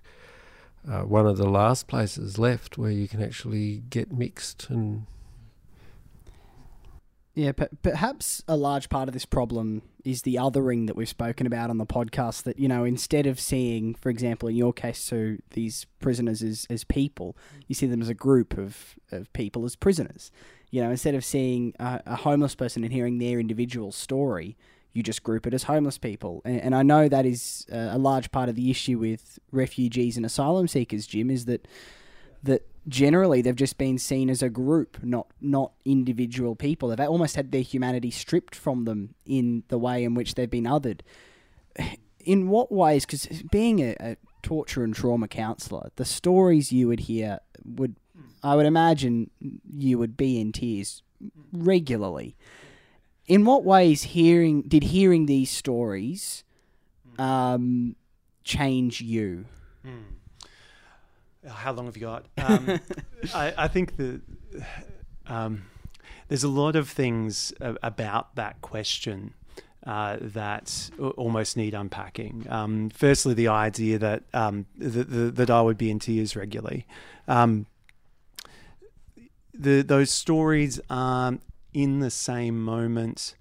[0.89, 5.05] uh, one of the last places left where you can actually get mixed and
[7.36, 11.69] Yeah, perhaps a large part of this problem is the othering that we've spoken about
[11.69, 12.43] on the podcast.
[12.43, 16.67] That you know, instead of seeing, for example, in your case, Sue these prisoners as
[16.69, 20.31] as people, you see them as a group of of people as prisoners.
[20.69, 24.57] You know, instead of seeing a, a homeless person and hearing their individual story,
[24.93, 26.41] you just group it as homeless people.
[26.45, 30.17] And, and I know that is uh, a large part of the issue with refugees
[30.17, 31.67] and asylum seekers, Jim, is that
[32.43, 36.89] that generally they've just been seen as a group, not not individual people.
[36.89, 40.65] They've almost had their humanity stripped from them in the way in which they've been
[40.65, 41.01] othered.
[42.25, 43.06] In what ways?
[43.06, 47.97] Because being a, a torture and trauma counsellor, the stories you would hear would,
[48.41, 49.29] I would imagine,
[49.75, 51.03] you would be in tears
[51.51, 52.38] regularly.
[53.27, 56.43] In what ways hearing did hearing these stories
[57.17, 57.95] um,
[58.43, 59.45] change you?
[61.47, 62.25] How long have you got?
[62.38, 62.79] Um,
[63.33, 64.21] I, I think that
[65.27, 65.63] um,
[66.27, 69.33] there's a lot of things about that question
[69.86, 72.45] uh, that almost need unpacking.
[72.49, 76.86] Um, firstly, the idea that um, th- th- that I would be in tears regularly.
[77.27, 77.65] Um,
[79.53, 81.38] the those stories are
[81.73, 83.36] in the same moment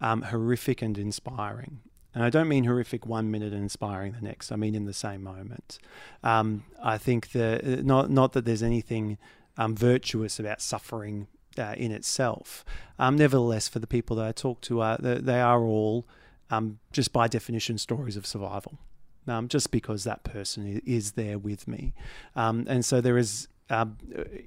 [0.00, 1.80] um, horrific and inspiring.
[2.14, 4.50] And I don't mean horrific one minute and inspiring the next.
[4.50, 5.78] I mean in the same moment.
[6.22, 9.18] Um, I think that not not that there's anything
[9.56, 12.64] um, virtuous about suffering uh, in itself.
[12.98, 16.06] Um, nevertheless, for the people that I talk to, uh, they, they are all
[16.50, 18.78] um, just by definition stories of survival.
[19.26, 21.92] Um, just because that person is there with me,
[22.34, 23.46] and so there is.
[23.70, 23.96] Um,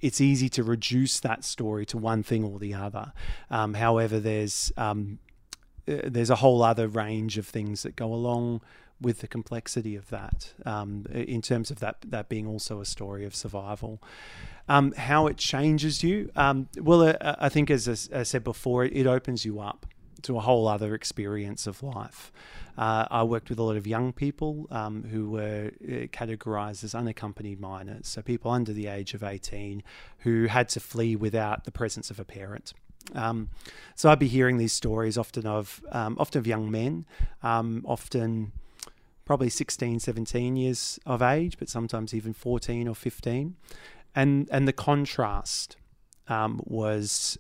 [0.02, 3.14] it's easy to reduce that story to one thing or the other.
[3.50, 5.20] Um, however, there's um,
[5.88, 8.62] uh, there's a whole other range of things that go along
[9.00, 13.26] with the complexity of that um, in terms of that that being also a story
[13.26, 14.02] of survival.
[14.70, 18.86] Um, how it changes you, um, well, uh, I think as I, I said before,
[18.86, 19.86] it opens you up
[20.24, 22.32] to a whole other experience of life.
[22.78, 26.96] Uh, I worked with a lot of young people um, who were uh, categorized as
[26.96, 29.84] unaccompanied minors, so people under the age of 18
[30.20, 32.74] who had to flee without the presence of a parent.
[33.14, 33.50] Um,
[33.96, 37.06] so I'd be hearing these stories often of um, often of young men,
[37.44, 38.52] um, often
[39.26, 43.56] probably 16, 17 years of age, but sometimes even 14 or 15.
[44.16, 45.78] And and the contrast
[46.28, 47.38] um, was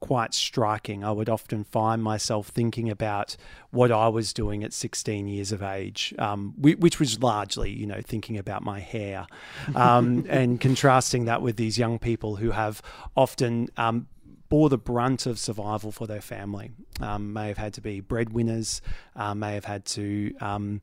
[0.00, 1.04] quite striking.
[1.04, 3.36] I would often find myself thinking about
[3.70, 8.00] what I was doing at 16 years of age, um, which was largely, you know,
[8.02, 9.26] thinking about my hair,
[9.74, 12.82] um, and contrasting that with these young people who have
[13.16, 14.06] often um,
[14.48, 16.70] bore the brunt of survival for their family.
[17.00, 18.80] Um, may have had to be breadwinners,
[19.14, 20.80] uh, may have had to um,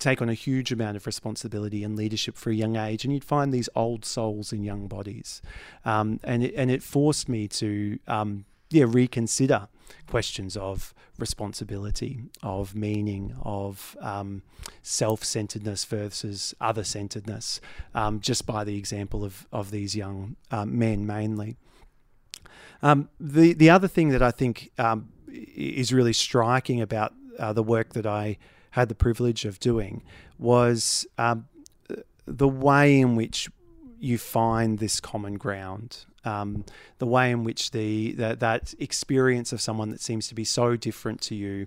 [0.00, 3.24] take on a huge amount of responsibility and leadership for a young age, and you'd
[3.24, 5.42] find these old souls in young bodies,
[5.84, 9.68] um, and it, and it forced me to um, yeah reconsider
[10.06, 14.42] questions of responsibility, of meaning, of um,
[14.82, 17.60] self-centeredness versus other-centeredness,
[17.94, 21.56] um, just by the example of of these young um, men mainly.
[22.82, 24.70] Um, the the other thing that I think
[25.28, 28.38] is really striking about uh, the work that I
[28.70, 30.02] had the privilege of doing
[30.38, 31.46] was um,
[32.26, 33.48] the way in which
[33.98, 36.64] you find this common ground, um,
[36.98, 40.76] the way in which the that, that experience of someone that seems to be so
[40.76, 41.66] different to you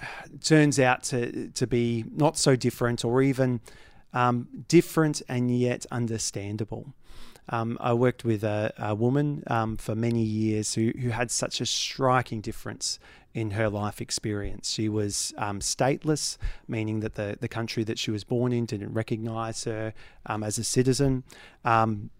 [0.42, 3.60] turns out to to be not so different, or even
[4.12, 6.92] um, different and yet understandable.
[7.52, 11.60] Um, I worked with a, a woman um, for many years who, who had such
[11.60, 13.00] a striking difference
[13.34, 14.70] in her life experience.
[14.70, 18.92] She was um, stateless, meaning that the, the country that she was born in didn't
[18.92, 19.94] recognize her
[20.26, 21.24] um, as a citizen.
[21.64, 22.10] Um,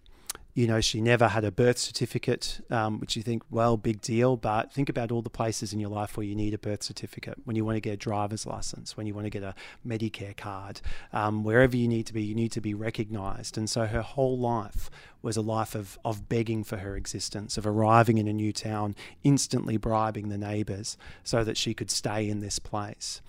[0.53, 4.35] you know, she never had a birth certificate, um, which you think, well, big deal.
[4.35, 7.37] But think about all the places in your life where you need a birth certificate,
[7.45, 9.55] when you want to get a driver's license, when you want to get a
[9.87, 10.81] Medicare card,
[11.13, 13.57] um, wherever you need to be, you need to be recognized.
[13.57, 14.89] And so her whole life
[15.21, 18.93] was a life of, of begging for her existence, of arriving in a new town,
[19.23, 23.21] instantly bribing the neighbors so that she could stay in this place.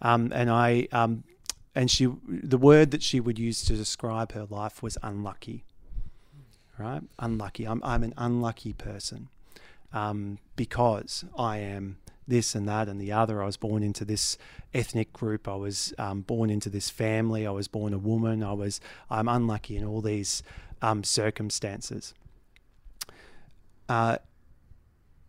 [0.00, 1.24] Um, and I, um,
[1.74, 5.64] and she, the word that she would use to describe her life was unlucky
[6.80, 7.02] right?
[7.18, 7.66] Unlucky.
[7.66, 9.28] I'm, I'm an unlucky person
[9.92, 13.42] um, because I am this and that and the other.
[13.42, 14.38] I was born into this
[14.72, 15.48] ethnic group.
[15.48, 17.46] I was um, born into this family.
[17.46, 18.42] I was born a woman.
[18.42, 18.80] I was.
[19.10, 20.42] I'm unlucky in all these
[20.80, 22.14] um, circumstances.
[23.88, 24.18] Uh,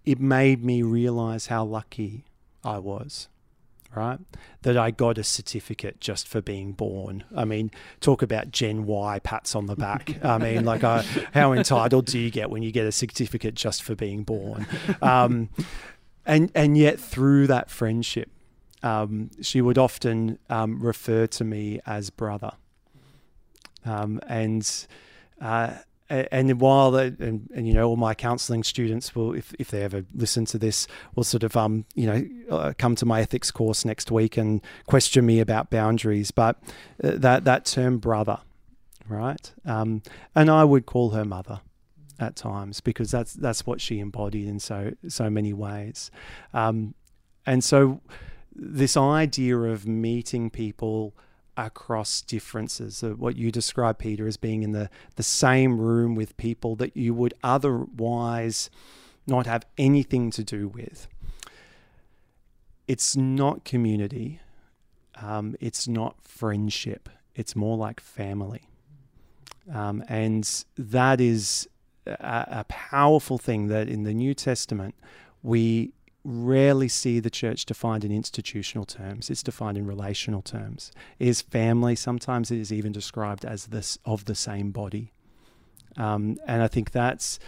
[0.05, 2.25] it made me realize how lucky
[2.63, 3.27] I was,
[3.95, 4.19] right?
[4.61, 7.23] That I got a certificate just for being born.
[7.35, 10.17] I mean, talk about Gen Y pats on the back.
[10.23, 13.83] I mean, like, uh, how entitled do you get when you get a certificate just
[13.83, 14.67] for being born?
[15.01, 15.49] Um,
[16.25, 18.29] and and yet through that friendship,
[18.83, 22.51] um, she would often um, refer to me as brother.
[23.85, 24.87] Um, and
[25.41, 25.73] uh,
[26.31, 29.83] and while the, and, and you know all my counselling students will if, if they
[29.83, 33.51] ever listen to this will sort of um you know uh, come to my ethics
[33.51, 36.31] course next week and question me about boundaries.
[36.31, 36.61] But
[37.03, 38.39] uh, that that term brother
[39.07, 39.51] right?
[39.65, 40.01] Um,
[40.35, 41.61] and I would call her mother
[42.19, 46.11] at times because that's that's what she embodied in so so many ways.
[46.53, 46.93] Um,
[47.45, 48.01] and so
[48.55, 51.15] this idea of meeting people
[51.65, 52.97] across differences.
[52.97, 56.95] So what you describe, Peter, as being in the, the same room with people that
[56.95, 58.69] you would otherwise
[59.27, 61.07] not have anything to do with.
[62.87, 64.39] It's not community,
[65.21, 68.67] um, it's not friendship, it's more like family.
[69.71, 71.69] Um, and that is
[72.05, 74.95] a, a powerful thing that in the New Testament
[75.43, 75.93] we
[76.23, 79.29] rarely see the church defined in institutional terms.
[79.29, 80.91] It's defined in relational terms.
[81.19, 81.95] It is family.
[81.95, 85.13] Sometimes it is even described as this of the same body.
[85.97, 87.39] Um, and I think that's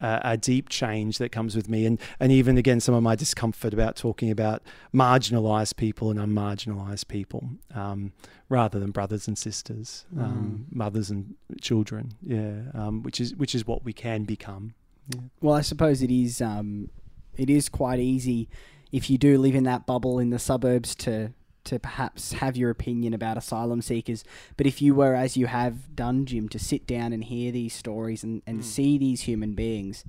[0.00, 1.86] a, a deep change that comes with me.
[1.86, 4.62] And, and even again, some of my discomfort about talking about
[4.94, 8.12] marginalized people and unmarginalized people um,
[8.48, 10.76] rather than brothers and sisters, um, mm.
[10.76, 12.14] mothers and children.
[12.22, 12.62] Yeah.
[12.74, 14.74] Um, which is, which is what we can become.
[15.14, 15.20] Yeah.
[15.40, 16.90] Well, I suppose it is um,
[17.36, 18.48] it is quite easy
[18.90, 21.32] if you do live in that bubble in the suburbs to
[21.64, 24.24] to perhaps have your opinion about asylum seekers.
[24.56, 27.72] But if you were, as you have done, Jim, to sit down and hear these
[27.72, 28.64] stories and, and mm.
[28.64, 30.04] see these human beings,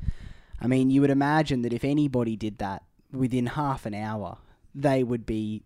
[0.60, 4.40] I mean, you would imagine that if anybody did that within half an hour,
[4.74, 5.62] they would be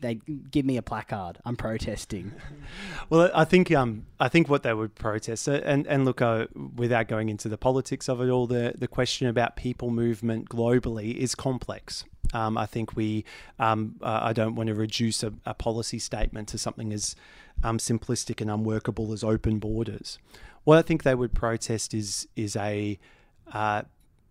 [0.00, 0.14] they
[0.50, 1.38] give me a placard.
[1.44, 2.32] I'm protesting.
[3.10, 6.46] well, I think um, I think what they would protest, uh, and and look, uh,
[6.74, 11.16] without going into the politics of it all, the the question about people movement globally
[11.16, 12.04] is complex.
[12.32, 13.24] Um, I think we,
[13.58, 17.16] um, uh, I don't want to reduce a, a, policy statement to something as
[17.64, 20.16] um, simplistic and unworkable as open borders.
[20.62, 22.98] What I think they would protest is is a
[23.52, 23.82] uh,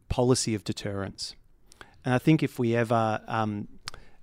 [0.07, 1.35] policy of deterrence,
[2.05, 3.67] and I think if we ever um,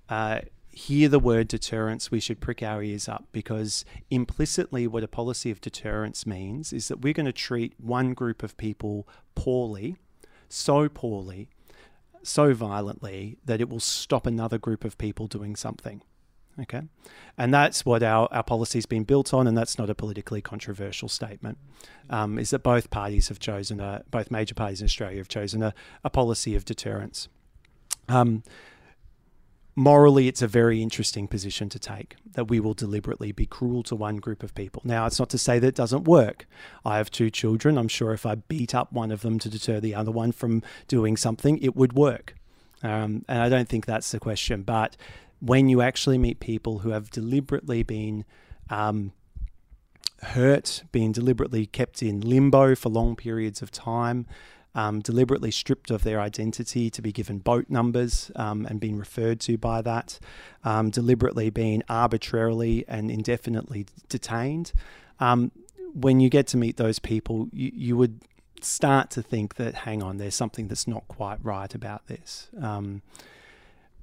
[0.09, 0.39] uh,
[0.77, 5.49] hear the word deterrence, we should prick our ears up because implicitly, what a policy
[5.49, 9.97] of deterrence means is that we're going to treat one group of people poorly,
[10.47, 11.49] so poorly,
[12.21, 16.01] so violently that it will stop another group of people doing something.
[16.59, 16.81] Okay.
[17.37, 21.09] And that's what our, our policy's been built on, and that's not a politically controversial
[21.09, 21.57] statement.
[22.09, 25.63] Um, is that both parties have chosen, a, both major parties in Australia have chosen
[25.63, 25.73] a,
[26.03, 27.29] a policy of deterrence.
[28.09, 28.43] Um,
[29.77, 33.95] morally, it's a very interesting position to take that we will deliberately be cruel to
[33.95, 34.81] one group of people.
[34.83, 36.47] Now, it's not to say that it doesn't work.
[36.83, 37.77] I have two children.
[37.77, 40.63] I'm sure if I beat up one of them to deter the other one from
[40.87, 42.33] doing something, it would work.
[42.81, 44.63] Um, and I don't think that's the question.
[44.63, 44.97] But
[45.39, 48.25] when you actually meet people who have deliberately been
[48.71, 49.11] um,
[50.23, 54.25] hurt, being deliberately kept in limbo for long periods of time,
[54.77, 59.39] um, deliberately stripped of their identity to be given boat numbers um, and being referred
[59.41, 60.19] to by that,
[60.63, 64.71] um, deliberately being arbitrarily and indefinitely detained.
[65.19, 65.51] Um,
[65.93, 68.21] when you get to meet those people, you, you would
[68.61, 72.49] start to think that, hang on, there's something that's not quite right about this.
[72.61, 73.01] Um,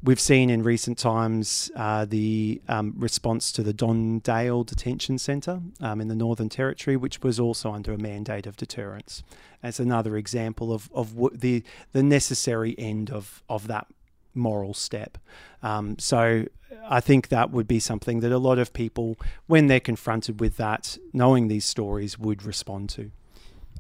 [0.05, 5.63] We've seen in recent times uh, the um, response to the Don Dale Detention Centre
[5.81, 9.23] um, in the Northern Territory, which was also under a mandate of deterrence.
[9.63, 13.87] As another example of, of the, the necessary end of, of that
[14.35, 15.17] moral step.
[15.63, 16.45] Um, so
[16.87, 20.59] I think that would be something that a lot of people, when they're confronted with
[20.59, 23.11] that, knowing these stories, would respond to.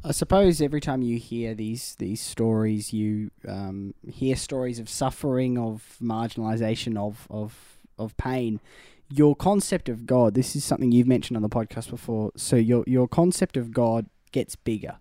[0.07, 5.57] I suppose every time you hear these these stories, you um, hear stories of suffering,
[5.57, 8.61] of marginalisation, of of of pain.
[9.11, 10.34] Your concept of God.
[10.34, 12.32] This is something you've mentioned on the podcast before.
[12.36, 14.96] So your your concept of God gets bigger.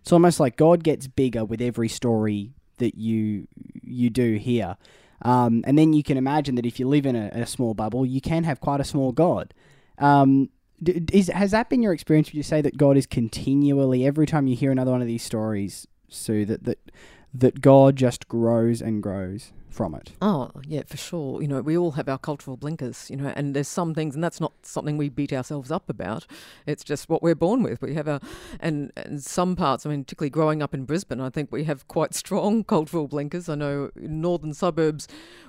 [0.00, 3.48] It's almost like God gets bigger with every story that you
[3.82, 4.78] you do hear.
[5.22, 8.04] Um, and then you can imagine that if you live in a, a, small bubble,
[8.04, 9.54] you can have quite a small God.
[9.98, 10.50] Um,
[10.84, 12.28] is has that been your experience?
[12.28, 15.22] Would you say that God is continually every time you hear another one of these
[15.22, 16.78] stories, Sue, that that
[17.40, 20.12] that God just grows and grows from it.
[20.22, 21.42] Oh, yeah, for sure.
[21.42, 24.24] You know, we all have our cultural blinkers, you know, and there's some things, and
[24.24, 26.26] that's not something we beat ourselves up about.
[26.64, 27.82] It's just what we're born with.
[27.82, 28.20] We have our,
[28.58, 31.86] and, and some parts, I mean, particularly growing up in Brisbane, I think we have
[31.88, 33.48] quite strong cultural blinkers.
[33.48, 35.06] I know in northern suburbs,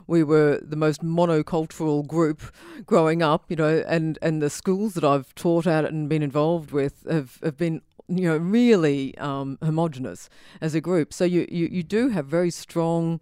[0.07, 2.41] we were the most monocultural group
[2.85, 6.71] growing up, you know, and, and the schools that I've taught at and been involved
[6.71, 10.29] with have, have been you know really um, homogenous
[10.61, 11.13] as a group.
[11.13, 13.21] So you, you you do have very strong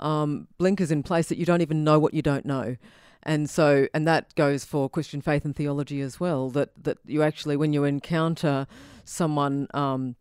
[0.00, 2.76] um, blinkers in place that you don't even know what you don't know.
[3.24, 6.50] And so, and that goes for Christian faith and theology as well.
[6.50, 8.66] That that you actually, when you encounter
[9.04, 10.16] someone, um,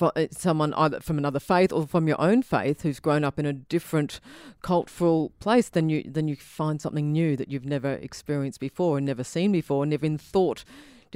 [0.00, 3.44] uh, someone either from another faith or from your own faith who's grown up in
[3.44, 4.18] a different
[4.62, 9.06] cultural place, then you then you find something new that you've never experienced before and
[9.06, 10.64] never seen before, and never even thought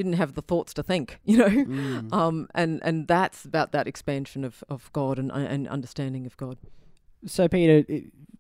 [0.03, 2.13] didn't have the thoughts to think, you know, mm.
[2.13, 6.59] um, and and that's about that expansion of, of God and and understanding of God.
[7.27, 7.85] So, Peter,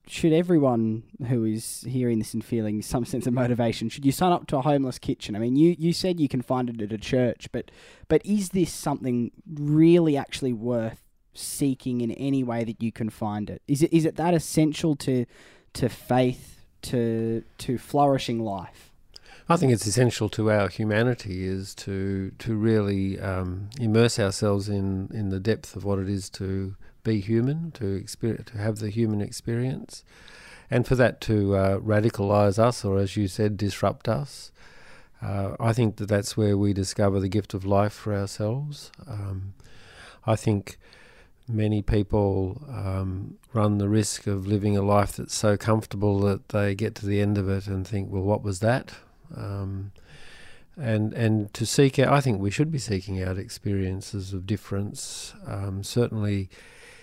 [0.06, 4.32] should everyone who is hearing this and feeling some sense of motivation, should you sign
[4.32, 5.36] up to a homeless kitchen?
[5.36, 7.70] I mean, you, you said you can find it at a church, but
[8.08, 11.02] but is this something really actually worth
[11.34, 13.62] seeking in any way that you can find it?
[13.68, 15.26] Is it is it that essential to
[15.74, 18.89] to faith to to flourishing life?
[19.50, 25.10] I think it's essential to our humanity is to to really um, immerse ourselves in,
[25.12, 28.90] in the depth of what it is to be human, to experience, to have the
[28.90, 30.04] human experience,
[30.70, 34.52] and for that to uh, radicalize us, or as you said, disrupt us.
[35.20, 38.92] Uh, I think that that's where we discover the gift of life for ourselves.
[39.08, 39.54] Um,
[40.24, 40.78] I think
[41.48, 46.76] many people um, run the risk of living a life that's so comfortable that they
[46.76, 48.92] get to the end of it and think, well, what was that?
[49.36, 49.92] Um,
[50.76, 55.34] and and to seek out, I think we should be seeking out experiences of difference.
[55.46, 56.48] Um, certainly,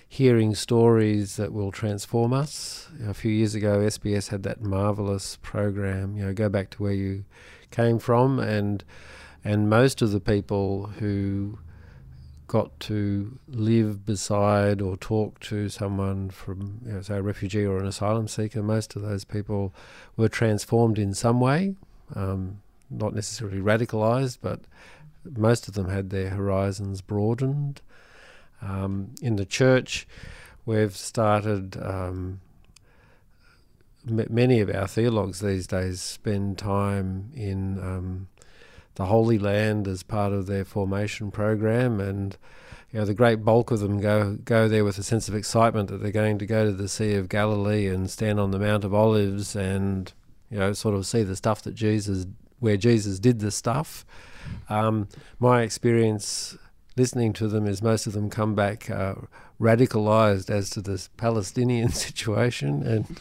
[0.07, 2.89] hearing stories that will transform us.
[3.05, 6.15] A few years ago, SBS had that marvelous program.
[6.15, 7.25] You know, go back to where you
[7.71, 8.84] came from, and
[9.43, 11.59] and most of the people who
[12.47, 17.78] got to live beside or talk to someone from, you know, say, a refugee or
[17.78, 19.73] an asylum seeker, most of those people
[20.15, 21.75] were transformed in some way.
[22.16, 24.62] Um, not necessarily radicalized, but
[25.36, 27.82] most of them had their horizons broadened.
[28.62, 30.08] Um, in the church,
[30.66, 31.78] we've started.
[31.82, 32.41] Um,
[34.10, 38.28] many of our theologues these days spend time in um,
[38.95, 42.38] the Holy Land as part of their formation program, and
[42.91, 45.89] you know the great bulk of them go go there with a sense of excitement
[45.89, 48.84] that they're going to go to the Sea of Galilee and stand on the Mount
[48.84, 50.14] of Olives and
[50.50, 52.26] you know sort of see the stuff that Jesus
[52.60, 54.06] where Jesus did the stuff.
[54.70, 55.08] Um,
[55.39, 56.58] my experience
[56.95, 59.14] listening to them is most of them come back uh,
[59.62, 63.20] radicalized as to this Palestinian situation, and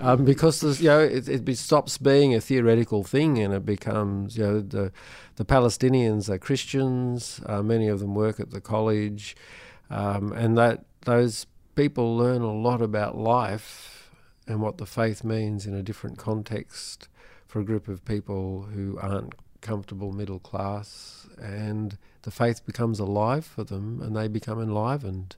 [0.00, 4.36] um, because this, you know it, it stops being a theoretical thing and it becomes
[4.36, 4.92] you know the
[5.36, 7.40] the Palestinians are Christians.
[7.46, 9.36] Uh, many of them work at the college,
[9.90, 13.95] um, and that those people learn a lot about life
[14.46, 17.08] and what the faith means in a different context
[17.46, 23.44] for a group of people who aren't comfortable middle class and the faith becomes alive
[23.44, 25.36] for them and they become enlivened.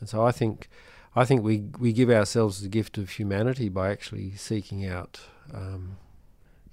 [0.00, 0.68] And so I think
[1.14, 5.20] I think we we give ourselves the gift of humanity by actually seeking out
[5.52, 5.96] um,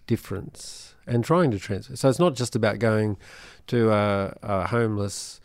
[0.08, 1.96] difference and trying to transfer.
[1.96, 3.18] So it's not just about going
[3.68, 5.42] to a, a homeless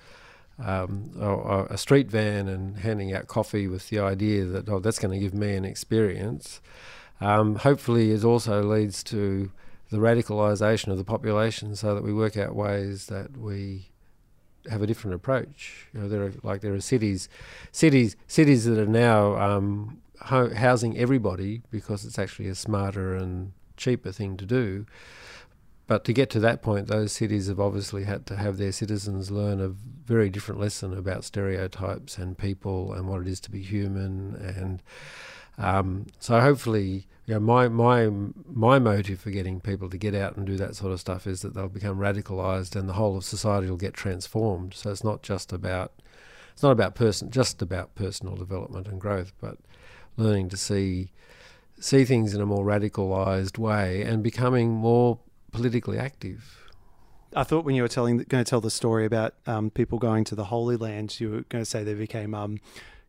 [0.58, 4.98] um, or, a street van and handing out coffee with the idea that oh that's
[4.98, 6.60] going to give me an experience.
[7.20, 9.50] Um, hopefully, it also leads to
[9.90, 13.90] the radicalisation of the population so that we work out ways that we
[14.70, 15.86] have a different approach.
[15.92, 17.28] You know, there are like there are cities,
[17.70, 23.52] cities, cities that are now um, ho- housing everybody because it's actually a smarter and
[23.76, 24.86] cheaper thing to do.
[25.86, 29.30] But to get to that point, those cities have obviously had to have their citizens
[29.30, 33.60] learn a very different lesson about stereotypes and people and what it is to be
[33.60, 34.34] human.
[34.34, 34.82] And
[35.58, 38.10] um, so hopefully you know, my my
[38.52, 41.40] my motive for getting people to get out and do that sort of stuff is
[41.40, 44.74] that they'll become radicalized and the whole of society will get transformed.
[44.74, 45.92] So it's not just about
[46.52, 49.56] it's not about person just about personal development and growth, but
[50.18, 51.12] learning to see
[51.80, 55.18] see things in a more radicalized way and becoming more
[55.54, 56.64] politically active.
[57.34, 60.24] I thought when you were telling going to tell the story about um, people going
[60.24, 62.60] to the Holy Land, you were going to say they became um,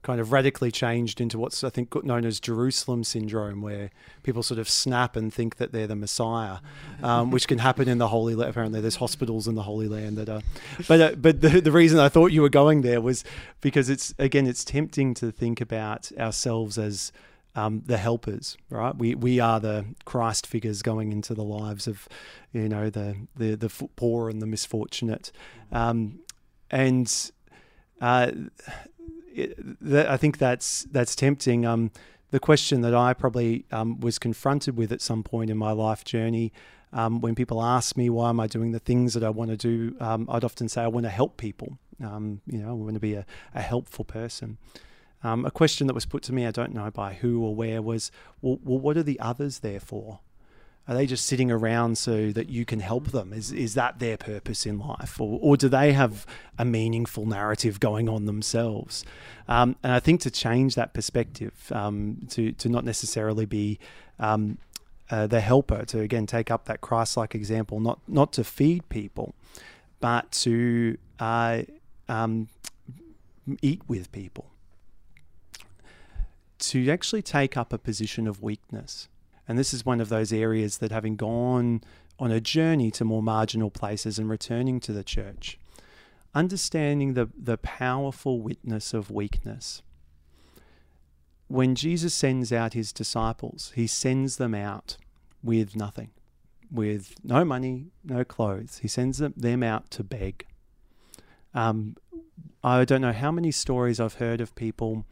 [0.02, 3.90] kind of radically changed into what's I think known as Jerusalem syndrome, where
[4.24, 6.58] people sort of snap and think that they're the Messiah,
[7.04, 8.52] um, which can happen in the Holy Land.
[8.52, 10.42] Apparently, there's hospitals in the Holy Land that are.
[10.88, 13.24] But uh, but the, the reason I thought you were going there was
[13.62, 17.12] because it's again it's tempting to think about ourselves as
[17.56, 18.96] um, the helpers, right?
[18.96, 22.08] We we are the Christ figures going into the lives of,
[22.52, 25.32] you know, the the the poor and the misfortunate,
[25.72, 26.20] um,
[26.70, 27.32] and
[28.02, 28.32] uh,
[29.34, 29.58] it,
[29.92, 31.66] I think that's that's tempting.
[31.66, 31.92] Um,
[32.32, 36.04] the question that I probably um, was confronted with at some point in my life
[36.04, 36.52] journey.
[36.92, 39.58] Um, when people ask me why am I doing the things that I want to
[39.58, 41.78] do, um, I'd often say I want to help people.
[42.02, 44.58] Um, you know, I want to be a, a helpful person.
[45.26, 47.82] Um, a question that was put to me, I don't know by who or where,
[47.82, 48.12] was,
[48.42, 50.20] well, well, what are the others there for?
[50.88, 53.34] Are they just sitting around so that you can help them?
[53.34, 56.28] Is is that their purpose in life, or or do they have
[56.60, 59.04] a meaningful narrative going on themselves?
[59.48, 63.80] Um, and I think to change that perspective, um, to to not necessarily be
[64.20, 64.60] um,
[65.10, 69.34] uh, the helper, to again take up that Christ-like example, not not to feed people,
[70.00, 71.64] but to uh,
[72.08, 72.48] um,
[73.64, 74.46] eat with people,
[76.70, 79.08] to actually take up a position of weakness
[79.48, 81.82] and this is one of those areas that, having gone
[82.18, 85.60] on a journey to more marginal places and returning to the church,
[86.34, 89.82] understanding the, the powerful witness of weakness.
[91.48, 94.98] When Jesus sends out his disciples, he sends them out
[95.44, 96.10] with nothing,
[96.72, 98.80] with no money, no clothes.
[98.80, 100.48] He sends them, them out to beg.
[101.54, 101.98] Um,
[102.64, 105.06] I don't know how many stories I've heard of people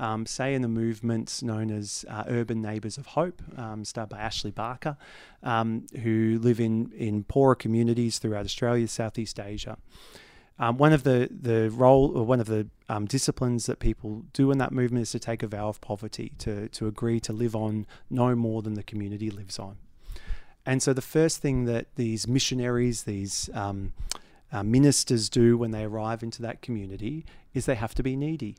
[0.00, 4.18] um, say in the movement known as uh, Urban Neighbours of Hope, um, started by
[4.18, 4.96] Ashley Barker,
[5.42, 9.76] um, who live in, in poorer communities throughout Australia, Southeast Asia.
[10.58, 14.50] Um, one of the, the role or one of the um, disciplines that people do
[14.50, 17.54] in that movement is to take a vow of poverty, to, to agree to live
[17.54, 19.76] on no more than the community lives on.
[20.64, 23.92] And so the first thing that these missionaries, these um,
[24.50, 28.56] uh, ministers do when they arrive into that community is they have to be needy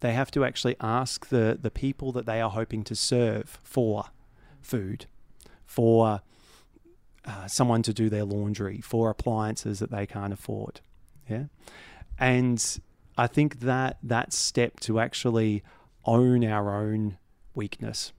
[0.00, 4.06] they have to actually ask the, the people that they are hoping to serve for
[4.60, 5.06] food,
[5.64, 6.22] for
[7.24, 10.80] uh, someone to do their laundry, for appliances that they can't afford.
[11.28, 11.44] Yeah.
[12.18, 12.80] And
[13.16, 15.62] I think that that step to actually
[16.04, 17.18] own our own
[17.54, 18.12] weakness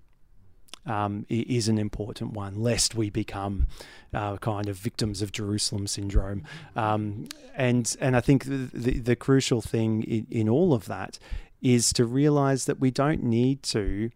[0.86, 3.68] um, is an important one, lest we become
[4.14, 6.44] uh, kind of victims of Jerusalem syndrome.
[6.76, 11.20] Um, and and I think the, the, the crucial thing in, in all of that
[11.62, 14.09] is to realize that we don't need to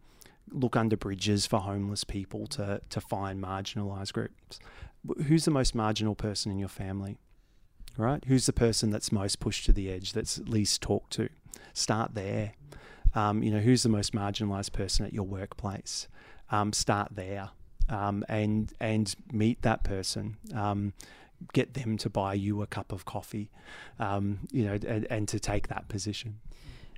[0.51, 4.59] look under bridges for homeless people to, to find marginalized groups.
[5.27, 7.17] Who's the most marginal person in your family?
[7.97, 8.23] Right?
[8.27, 11.29] Who's the person that's most pushed to the edge, that's least talked to?
[11.73, 12.53] Start there.
[13.13, 16.07] Um, you know, who's the most marginalized person at your workplace?
[16.51, 17.51] Um, start there
[17.89, 20.37] um, and and meet that person.
[20.53, 20.93] Um,
[21.53, 23.49] get them to buy you a cup of coffee,
[23.99, 26.39] um, you know, and, and to take that position.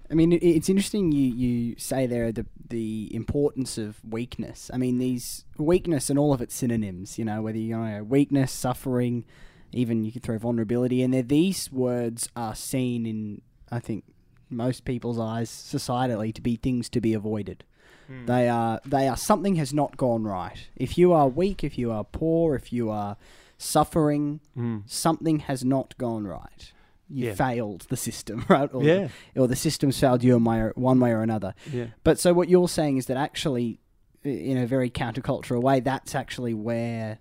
[0.10, 4.72] I mean, it's interesting you, you say there the the importance of weakness.
[4.74, 7.20] I mean, these weakness and all of its synonyms.
[7.20, 9.26] You know, whether you know weakness, suffering,
[9.72, 11.24] even you could throw vulnerability in there.
[11.24, 13.42] These words are seen in,
[13.72, 14.06] I think,
[14.50, 17.66] most people's eyes societally to be things to be avoided.
[18.10, 18.28] Mm.
[18.28, 20.68] They are they are something has not gone right.
[20.78, 23.18] If you are weak, if you are poor, if you are
[23.58, 24.84] suffering, mm.
[24.86, 26.72] something has not gone right
[27.10, 27.36] you yeah.
[27.36, 28.70] failed the system, right?
[28.74, 29.08] Or, yeah.
[29.36, 31.54] or the system's failed you in one way or another.
[31.72, 31.88] Yeah.
[32.04, 33.80] But so what you're saying is that actually,
[34.24, 37.20] in a very countercultural way, that's actually where,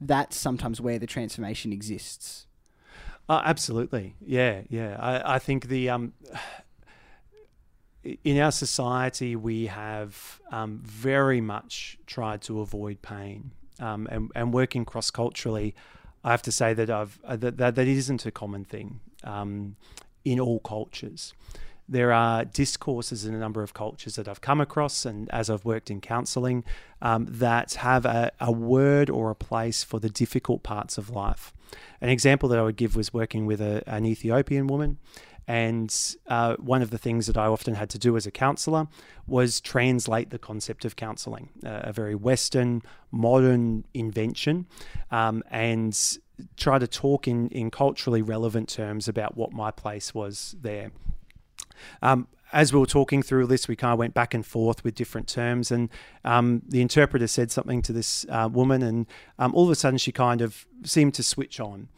[0.00, 2.46] that's sometimes where the transformation exists.
[3.28, 4.16] Uh, absolutely.
[4.20, 4.96] Yeah, yeah.
[4.98, 6.14] I, I think the um,
[8.24, 14.52] in our society we have um, very much tried to avoid pain, um, and and
[14.52, 15.76] working cross culturally.
[16.24, 19.76] I have to say that I've uh, that, that that isn't a common thing um,
[20.24, 21.34] in all cultures.
[21.88, 25.64] There are discourses in a number of cultures that I've come across, and as I've
[25.64, 26.62] worked in counseling,
[27.02, 31.52] um, that have a, a word or a place for the difficult parts of life.
[32.00, 34.98] An example that I would give was working with a, an Ethiopian woman.
[35.48, 35.92] And
[36.28, 38.86] uh, one of the things that I often had to do as a counselor
[39.26, 44.66] was translate the concept of counseling, uh, a very Western, modern invention,
[45.10, 45.98] um, and
[46.56, 50.90] try to talk in, in culturally relevant terms about what my place was there.
[52.02, 54.94] Um, as we were talking through this, we kind of went back and forth with
[54.94, 55.88] different terms, and
[56.24, 59.06] um, the interpreter said something to this uh, woman, and
[59.38, 61.88] um, all of a sudden she kind of seemed to switch on.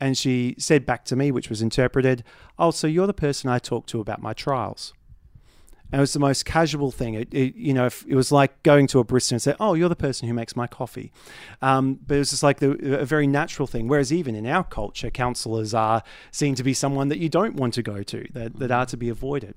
[0.00, 2.24] And she said back to me, which was interpreted,
[2.58, 4.92] Oh, so you're the person I talk to about my trials.
[5.94, 7.14] And it was the most casual thing.
[7.14, 9.88] It, it you know, it was like going to a barista and say, "Oh, you're
[9.88, 11.12] the person who makes my coffee,"
[11.62, 13.86] um, but it was just like the, a very natural thing.
[13.86, 17.74] Whereas even in our culture, counselors are seen to be someone that you don't want
[17.74, 19.54] to go to, that, that are to be avoided.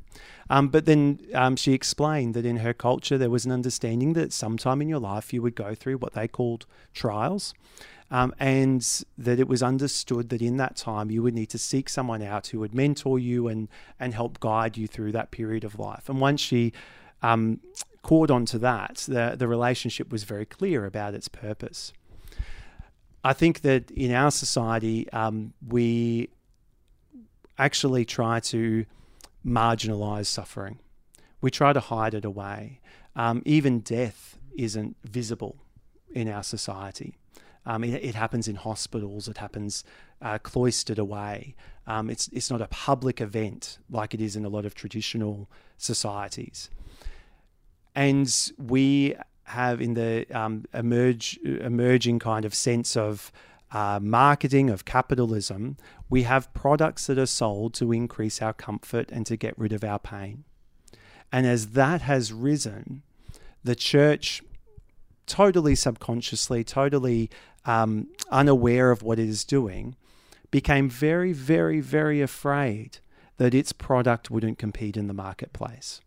[0.47, 4.31] Um, but then um, she explained that in her culture, there was an understanding that
[4.31, 7.55] sometime in your life you would go through what they called trials.
[8.09, 8.81] Um, and
[9.17, 12.47] that it was understood that in that time you would need to seek someone out
[12.47, 13.67] who would mentor you and
[13.99, 16.07] and help guide you through that period of life.
[16.07, 16.71] And once she
[17.21, 17.59] um,
[18.03, 21.91] caught on to that, the the relationship was very clear about its purpose.
[23.25, 26.29] I think that in our society um, we
[27.57, 28.85] actually try to
[29.45, 30.79] marginalize suffering.
[31.41, 32.79] We try to hide it away.
[33.15, 35.57] Um, even death isn't visible
[36.11, 37.17] in our society.
[37.67, 39.27] Um, it, it, happens in hospitals.
[39.27, 39.83] It happens
[40.21, 41.53] uh, cloistered away.
[41.85, 45.49] Um, it's it's not a public event like it is in a lot of traditional
[45.77, 46.69] societies.
[47.93, 53.31] And we have in the um, emerge emerging kind of sense of
[53.71, 55.77] uh, marketing of capitalism,
[56.09, 59.83] we have products that are sold to increase our comfort and to get rid of
[59.83, 60.45] our pain.
[61.31, 63.03] And as that has risen,
[63.63, 64.41] the church
[65.25, 67.29] totally subconsciously, totally
[67.67, 69.95] um, unaware of what it is doing,
[70.49, 72.99] became very, very, very afraid
[73.37, 76.01] that its product wouldn't compete in the marketplace.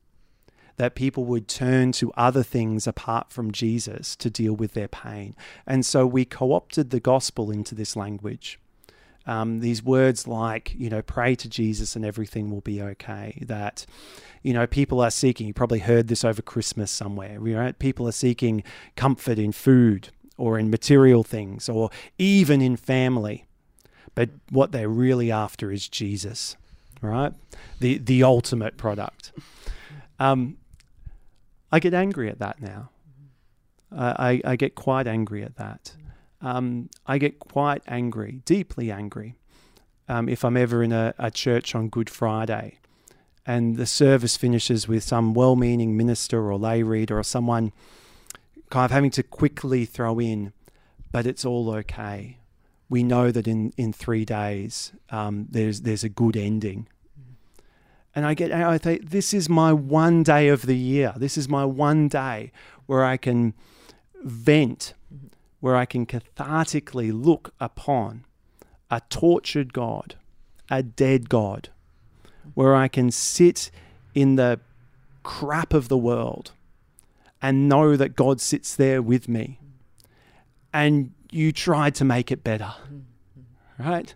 [0.76, 5.36] That people would turn to other things apart from Jesus to deal with their pain.
[5.66, 8.58] And so we co opted the gospel into this language.
[9.26, 13.38] Um, these words like, you know, pray to Jesus and everything will be okay.
[13.46, 13.84] That,
[14.42, 17.78] you know, people are seeking, you probably heard this over Christmas somewhere, right?
[17.78, 18.64] People are seeking
[18.96, 20.08] comfort in food
[20.40, 23.46] or in material things or even in family.
[24.14, 26.56] But what they're really after is Jesus,
[27.00, 27.32] right?
[27.78, 29.32] The, the ultimate product.
[30.18, 30.56] Um,
[31.70, 32.90] I get angry at that now.
[33.92, 35.94] I, I get quite angry at that.
[36.40, 39.34] Um, I get quite angry, deeply angry,
[40.08, 42.78] um, if I'm ever in a, a church on Good Friday
[43.46, 47.72] and the service finishes with some well meaning minister or lay reader or someone
[48.70, 50.52] kind of having to quickly throw in,
[51.12, 52.38] but it's all okay.
[52.88, 56.88] We know that in, in three days um, there's there's a good ending.
[58.14, 61.12] And I get I think this is my one day of the year.
[61.16, 62.50] This is my one day
[62.86, 63.54] where I can
[64.22, 64.94] vent,
[65.60, 68.24] where I can cathartically look upon
[68.90, 70.16] a tortured God,
[70.68, 71.68] a dead God,
[72.54, 73.70] where I can sit
[74.14, 74.58] in the
[75.22, 76.52] crap of the world
[77.42, 79.58] and know that God sits there with me.
[80.72, 82.74] And you tried to make it better,
[83.78, 84.14] right?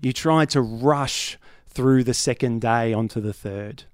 [0.00, 1.38] You tried to rush
[1.68, 3.84] through the second day onto the third.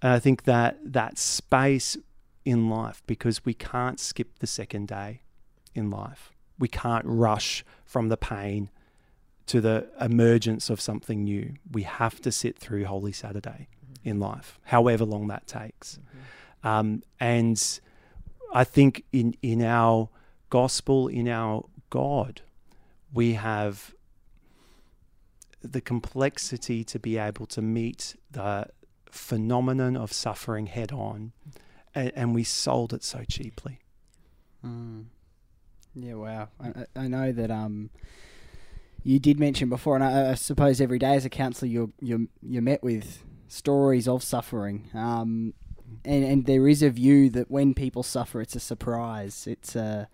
[0.00, 1.96] And I think that that space
[2.44, 5.22] in life, because we can't skip the second day
[5.74, 8.70] in life, we can't rush from the pain
[9.46, 11.54] to the emergence of something new.
[11.70, 13.68] We have to sit through Holy Saturday
[14.04, 15.98] in life, however long that takes.
[15.98, 16.68] Mm-hmm.
[16.68, 17.80] Um, and
[18.56, 20.08] I think in in our
[20.48, 22.40] gospel, in our God,
[23.12, 23.94] we have
[25.60, 28.68] the complexity to be able to meet the
[29.10, 31.32] phenomenon of suffering head on,
[31.94, 33.80] and, and we sold it so cheaply.
[34.64, 35.04] Mm.
[35.94, 36.48] Yeah, wow.
[36.58, 37.90] I, I know that um,
[39.02, 42.26] you did mention before, and I, I, suppose every day as a counsellor, you're you're
[42.40, 44.88] you're met with stories of suffering.
[44.94, 45.52] Um,
[46.04, 49.46] and and there is a view that when people suffer, it's a surprise.
[49.46, 50.08] It's a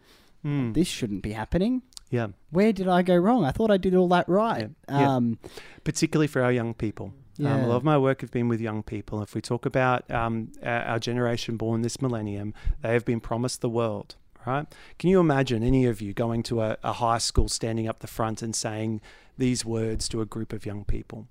[0.45, 0.74] mm.
[0.74, 1.83] this shouldn't be happening.
[2.11, 2.28] Yeah.
[2.51, 3.45] Where did I go wrong?
[3.45, 4.70] I thought I did all that right.
[4.89, 5.14] Yeah.
[5.14, 5.51] Um, yeah.
[5.83, 7.14] Particularly for our young people.
[7.39, 7.55] Yeah.
[7.55, 9.22] Um, a lot of my work have been with young people.
[9.22, 12.53] If we talk about um, our generation born this millennium,
[12.83, 14.16] they have been promised the world,
[14.47, 14.66] right?
[14.99, 18.07] Can you imagine any of you going to a, a high school, standing up the
[18.07, 19.01] front and saying
[19.39, 21.26] these words to a group of young people?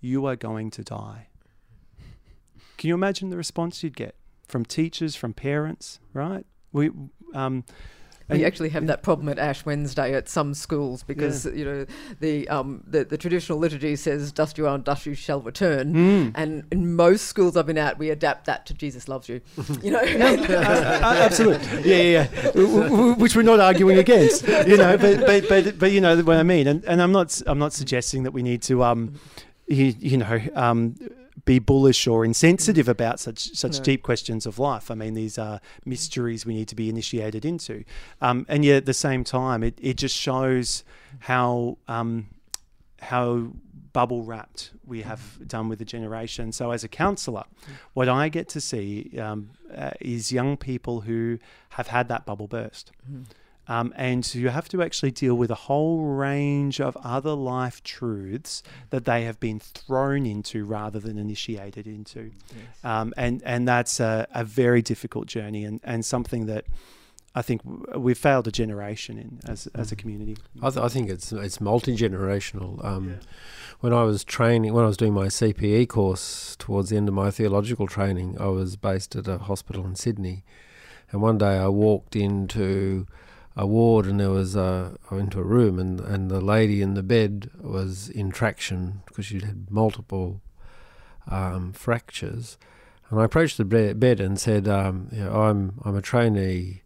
[0.00, 1.28] You are going to die.
[2.82, 4.16] Can you imagine the response you'd get
[4.48, 6.44] from teachers, from parents, right?
[6.72, 6.90] We,
[7.32, 7.62] um,
[8.28, 11.52] we actually have that problem at Ash Wednesday at some schools because yeah.
[11.52, 11.86] you know
[12.18, 15.94] the, um, the the traditional liturgy says "Dust you are, and dust you shall return,"
[15.94, 16.32] mm.
[16.34, 19.40] and in most schools I've been at, we adapt that to "Jesus loves you."
[19.80, 23.14] You know, uh, uh, absolutely, yeah, yeah, yeah.
[23.14, 26.42] which we're not arguing against, you know, but but but but you know what I
[26.42, 29.20] mean, and and I'm not I'm not suggesting that we need to um,
[29.68, 30.96] you, you know um
[31.44, 33.84] be bullish or insensitive about such such no.
[33.84, 34.90] deep questions of life.
[34.90, 37.84] I mean, these are mysteries we need to be initiated into,
[38.20, 40.84] um, and yet at the same time, it, it just shows
[41.20, 42.28] how um,
[43.00, 43.48] how
[43.92, 46.52] bubble wrapped we have done with the generation.
[46.52, 47.44] So, as a counsellor,
[47.92, 51.38] what I get to see um, uh, is young people who
[51.70, 52.92] have had that bubble burst.
[53.10, 53.24] Mm.
[53.68, 58.62] Um, and you have to actually deal with a whole range of other life truths
[58.90, 62.32] that they have been thrown into rather than initiated into.
[62.48, 62.84] Yes.
[62.84, 66.64] Um, and, and that's a, a very difficult journey and, and something that
[67.34, 67.62] I think
[67.96, 70.36] we've failed a generation in as, as a community.
[70.60, 72.84] I, th- I think it's it's multi generational.
[72.84, 73.20] Um,
[73.80, 77.14] When I was training, when I was doing my CPE course towards the end of
[77.14, 80.44] my theological training, I was based at a hospital in Sydney,
[81.10, 83.06] and one day I walked into
[83.56, 87.02] a ward and there was a into a room and and the lady in the
[87.02, 90.40] bed was in traction because she'd had multiple
[91.30, 92.58] um, fractures,
[93.10, 96.82] and I approached the bed and said, um, you know, "I'm I'm a trainee."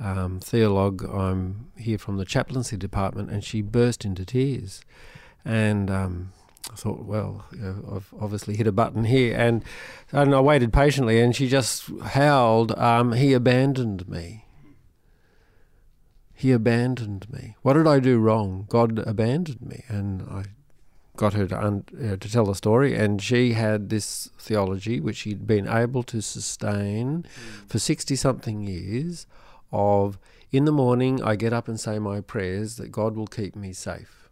[0.00, 4.80] Um, theologue, I'm here from the chaplaincy department, and she burst into tears.
[5.44, 6.32] And um,
[6.72, 9.36] I thought, well, you know, I've obviously hit a button here.
[9.36, 9.62] And,
[10.10, 14.44] and I waited patiently, and she just howled, um, He abandoned me.
[16.42, 17.54] He abandoned me.
[17.62, 18.66] What did I do wrong?
[18.68, 19.84] God abandoned me.
[19.86, 20.46] And I
[21.16, 25.18] got her to, un- uh, to tell the story, and she had this theology which
[25.18, 27.24] she'd been able to sustain
[27.68, 29.28] for 60 something years
[29.70, 30.18] of
[30.50, 33.72] in the morning I get up and say my prayers that God will keep me
[33.72, 34.28] safe.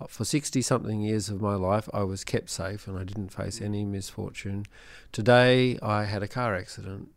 [0.00, 3.30] Uh, For 60 something years of my life, I was kept safe and I didn't
[3.30, 4.66] face any misfortune.
[5.10, 7.08] Today, I had a car accident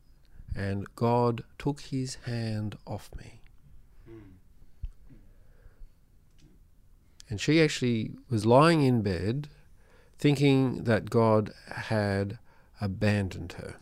[0.55, 3.41] and God took his hand off me.
[7.29, 9.49] And she actually was lying in bed
[10.17, 12.39] thinking that God had
[12.79, 13.75] abandoned her.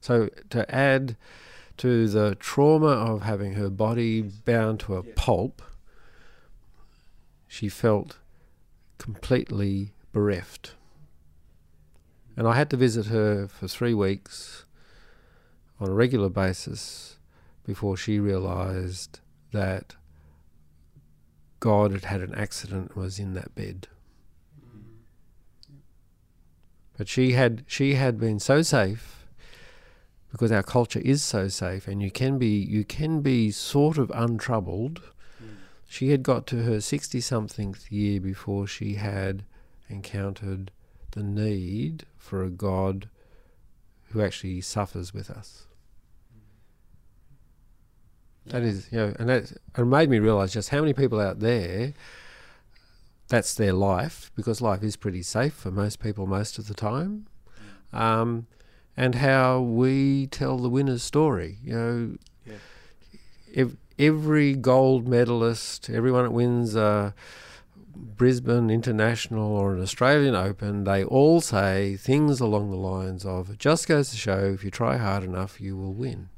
[0.00, 1.16] So, to add
[1.78, 5.62] to the trauma of having her body bound to a pulp,
[7.46, 8.18] she felt
[8.98, 10.74] completely bereft.
[12.36, 14.64] And I had to visit her for three weeks
[15.78, 17.18] on a regular basis
[17.64, 19.20] before she realized
[19.52, 19.96] that
[21.62, 23.86] God had had an accident and was in that bed.
[26.98, 29.28] But she had she had been so safe
[30.32, 34.10] because our culture is so safe and you can be you can be sort of
[34.12, 35.02] untroubled.
[35.86, 39.44] She had got to her sixty somethingth year before she had
[39.88, 40.72] encountered
[41.12, 43.08] the need for a God
[44.10, 45.68] who actually suffers with us.
[48.46, 51.40] That is, you know, and that it made me realise just how many people out
[51.40, 51.94] there
[53.28, 57.26] that's their life because life is pretty safe for most people most of the time,
[57.92, 58.46] um,
[58.96, 61.58] and how we tell the winner's story.
[61.62, 62.54] You know, Yeah.
[63.54, 67.14] ev- every gold medalist, everyone that wins a
[67.94, 73.58] Brisbane International or an Australian Open, they all say things along the lines of, "It
[73.58, 76.28] just goes to show if you try hard enough, you will win."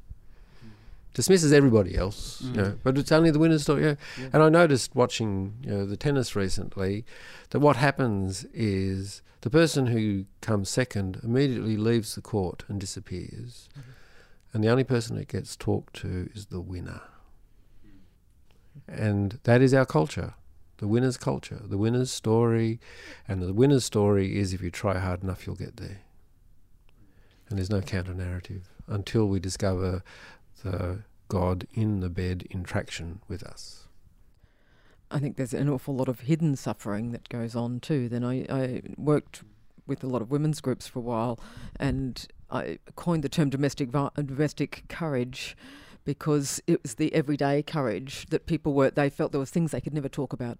[1.15, 2.55] Dismisses everybody else, you mm.
[2.57, 3.83] know, but it's only the winner's story.
[3.83, 3.97] You know.
[4.19, 4.29] Yeah.
[4.33, 7.05] And I noticed watching you know, the tennis recently
[7.51, 13.69] that what happens is the person who comes second immediately leaves the court and disappears,
[13.71, 13.91] mm-hmm.
[14.53, 16.99] and the only person that gets talked to is the winner.
[17.87, 17.91] Mm.
[18.87, 20.33] And that is our culture,
[20.79, 22.81] the winner's culture, the winner's story,
[23.25, 26.01] and the winner's story is if you try hard enough, you'll get there.
[27.47, 30.03] And there's no counter narrative until we discover
[30.65, 33.87] the God in the bed in traction with us.
[35.09, 38.09] I think there's an awful lot of hidden suffering that goes on too.
[38.09, 39.43] Then I, I worked
[39.87, 41.39] with a lot of women's groups for a while,
[41.79, 45.55] and I coined the term domestic uh, domestic courage
[46.05, 48.91] because it was the everyday courage that people were.
[48.91, 50.59] They felt there was things they could never talk about,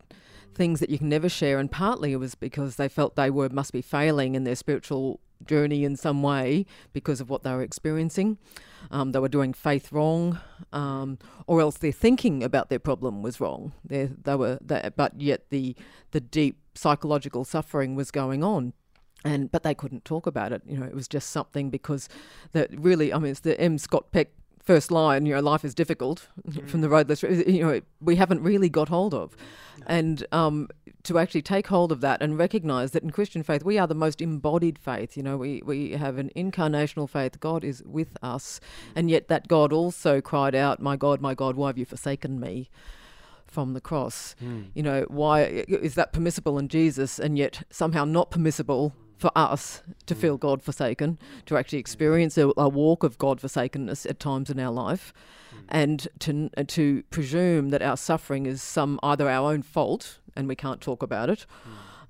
[0.53, 3.49] things that you can never share, and partly it was because they felt they were
[3.49, 7.61] must be failing in their spiritual journey in some way because of what they were
[7.61, 8.37] experiencing.
[8.91, 10.39] Um, they were doing faith wrong,
[10.73, 11.17] um,
[11.47, 13.73] or else their thinking about their problem was wrong.
[13.83, 15.75] They, they were, they, but yet the
[16.11, 18.73] the deep psychological suffering was going on.
[19.23, 20.61] And but they couldn't talk about it.
[20.67, 22.07] You know, it was just something because
[22.51, 23.11] that really.
[23.11, 23.79] I mean, it's the M.
[23.79, 24.29] Scott Peck
[24.65, 25.25] first line.
[25.25, 26.65] You know, life is difficult mm-hmm.
[26.67, 27.23] from the road less.
[27.23, 29.35] You know, we haven't really got hold of,
[29.87, 30.67] and um,
[31.03, 33.95] to actually take hold of that and recognize that in Christian faith we are the
[33.95, 35.15] most embodied faith.
[35.15, 37.39] You know, we we have an incarnational faith.
[37.39, 38.99] God is with us, mm-hmm.
[38.99, 42.39] and yet that God also cried out, "My God, my God, why have you forsaken
[42.39, 42.69] me?"
[43.47, 44.63] From the cross, hmm.
[44.73, 49.81] you know, why is that permissible in Jesus and yet somehow not permissible for us
[50.05, 54.49] to feel God forsaken, to actually experience a, a walk of God forsakenness at times
[54.49, 55.13] in our life,
[55.69, 60.55] and to to presume that our suffering is some either our own fault and we
[60.55, 61.45] can't talk about it,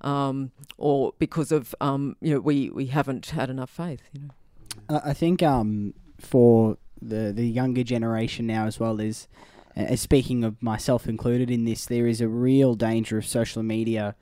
[0.00, 4.02] um, or because of um, you know we, we haven't had enough faith.
[4.12, 9.28] You know, I think um, for the the younger generation now as well is,
[9.76, 14.16] uh, speaking of myself included in this, there is a real danger of social media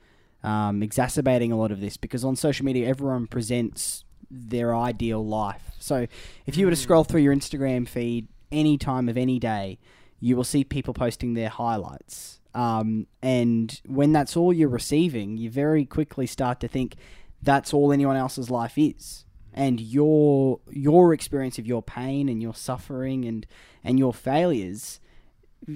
[0.45, 5.71] um, exacerbating a lot of this because on social media everyone presents their ideal life.
[5.79, 6.07] So
[6.45, 9.79] if you were to scroll through your Instagram feed any time of any day,
[10.19, 12.39] you will see people posting their highlights.
[12.53, 16.95] Um, and when that's all you're receiving, you very quickly start to think
[17.41, 19.25] that's all anyone else's life is.
[19.53, 23.47] And your your experience of your pain and your suffering and,
[23.83, 24.99] and your failures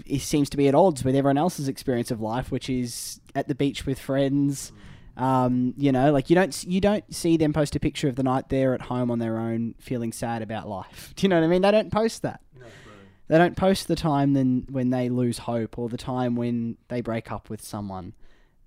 [0.05, 3.47] it seems to be at odds with everyone else's experience of life, which is at
[3.47, 4.71] the beach with friends.
[5.17, 8.23] Um, you know, like you don't you don't see them post a picture of the
[8.23, 11.13] night they're at home on their own, feeling sad about life.
[11.15, 11.61] Do you know what I mean?
[11.61, 12.41] They don't post that.
[12.57, 12.65] No,
[13.27, 17.01] they don't post the time then when they lose hope or the time when they
[17.01, 18.13] break up with someone.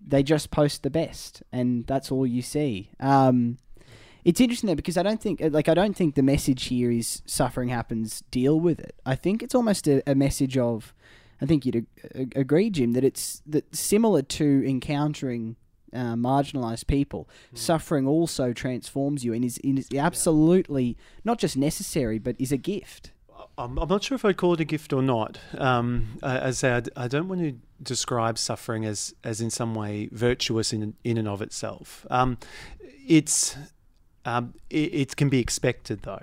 [0.05, 2.91] They just post the best, and that's all you see.
[3.01, 3.59] Um,
[4.25, 7.23] it's interesting though because I don't think like I don't think the message here is
[7.27, 8.95] suffering happens, deal with it.
[9.05, 10.95] I think it's almost a, a message of,
[11.43, 15.57] I think you'd ag- agree, Jim, that it's that similar to encountering
[15.93, 17.59] uh, marginalized people, mm.
[17.59, 20.95] suffering also transforms you and is, is absolutely yeah.
[21.24, 23.11] not just necessary but is a gift.
[23.59, 25.38] I'm, I'm not sure if I'd call it a gift or not.
[25.59, 30.72] Um, as I, I don't want to describe suffering as, as in some way virtuous
[30.72, 32.07] in in and of itself.
[32.11, 32.38] Um,
[33.07, 33.57] it's
[34.24, 36.22] um, it, it, can be expected, though.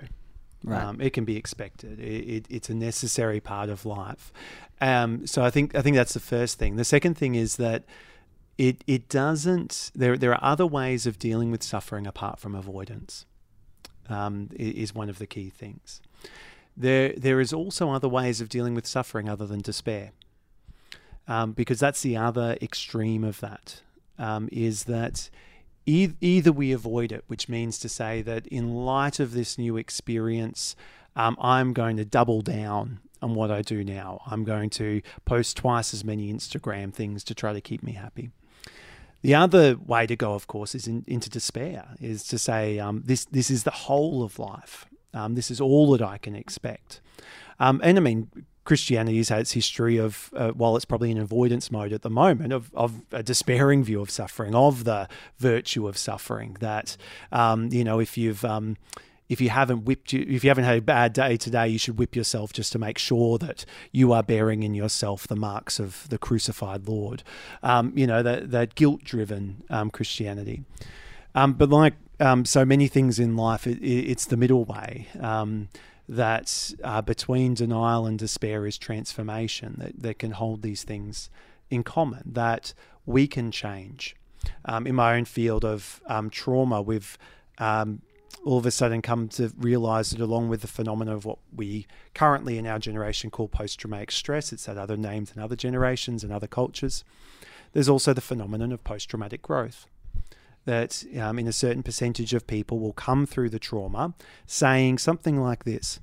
[0.62, 0.82] Right.
[0.82, 1.98] Um, it can be expected.
[1.98, 4.32] It, it, it's a necessary part of life.
[4.80, 6.76] Um, so I think I think that's the first thing.
[6.76, 7.84] The second thing is that
[8.58, 9.90] it it doesn't.
[9.94, 13.24] There there are other ways of dealing with suffering apart from avoidance.
[14.08, 16.00] Um, is one of the key things.
[16.76, 20.12] There there is also other ways of dealing with suffering other than despair,
[21.28, 23.82] um, because that's the other extreme of that.
[24.18, 25.30] Um, is that
[25.86, 30.76] either we avoid it, which means to say that in light of this new experience,
[31.16, 34.22] um, I'm going to double down on what I do now.
[34.26, 38.30] I'm going to post twice as many Instagram things to try to keep me happy.
[39.22, 43.02] The other way to go, of course, is in, into despair, is to say um,
[43.04, 44.86] this this is the whole of life.
[45.12, 47.00] Um, this is all that I can expect.
[47.58, 48.30] Um, and I mean,
[48.70, 52.08] Christianity has had its history of, uh, while it's probably in avoidance mode at the
[52.08, 55.08] moment, of, of a despairing view of suffering, of the
[55.38, 56.56] virtue of suffering.
[56.60, 56.96] That
[57.32, 58.76] um, you know, if you've um,
[59.28, 61.98] if you haven't whipped you, if you haven't had a bad day today, you should
[61.98, 66.08] whip yourself just to make sure that you are bearing in yourself the marks of
[66.08, 67.24] the crucified Lord.
[67.64, 70.62] Um, you know that that guilt driven um, Christianity.
[71.34, 75.08] Um, but like um, so many things in life, it, it's the middle way.
[76.10, 81.30] That uh, between denial and despair is transformation, that, that can hold these things
[81.70, 82.74] in common, that
[83.06, 84.16] we can change.
[84.64, 87.16] Um, in my own field of um, trauma, we've
[87.58, 88.02] um,
[88.44, 91.86] all of a sudden come to realize that along with the phenomenon of what we
[92.14, 96.24] currently in our generation call post traumatic stress, it's had other names in other generations
[96.24, 97.04] and other cultures,
[97.72, 99.86] there's also the phenomenon of post traumatic growth
[100.70, 104.14] that um, in a certain percentage of people will come through the trauma
[104.46, 105.98] saying something like this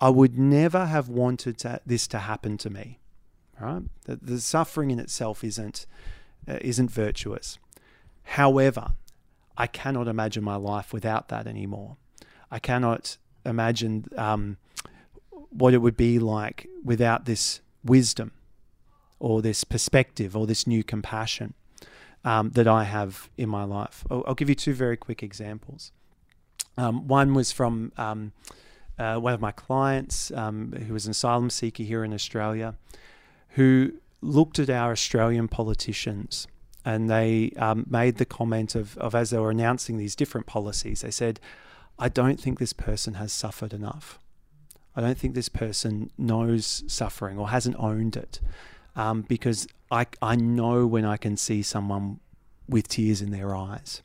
[0.00, 3.00] I would never have wanted to, this to happen to me.
[3.60, 3.82] Right?
[4.04, 5.86] The, the suffering in itself isn't,
[6.46, 7.58] uh, isn't virtuous.
[8.22, 8.92] However,
[9.56, 11.96] I cannot imagine my life without that anymore.
[12.52, 14.58] I cannot imagine um,
[15.50, 18.30] what it would be like without this wisdom
[19.18, 21.54] or this perspective or this new compassion
[22.24, 24.04] um, that I have in my life.
[24.10, 25.92] I'll, I'll, give you two very quick examples.
[26.76, 28.32] Um, one was from um,
[28.98, 32.76] uh, one of my clients um, who was an asylum seeker here in Australia,
[33.50, 36.46] who looked at our Australian politicians
[36.84, 41.00] and they um, made the comment of, of as they were announcing these different policies,
[41.00, 41.40] they said,
[41.98, 44.18] I don't think this person has suffered enough.
[44.96, 48.40] I don't think this person knows suffering or hasn't owned it
[48.96, 52.18] um, because I, I know when I can see someone
[52.68, 54.02] with tears in their eyes.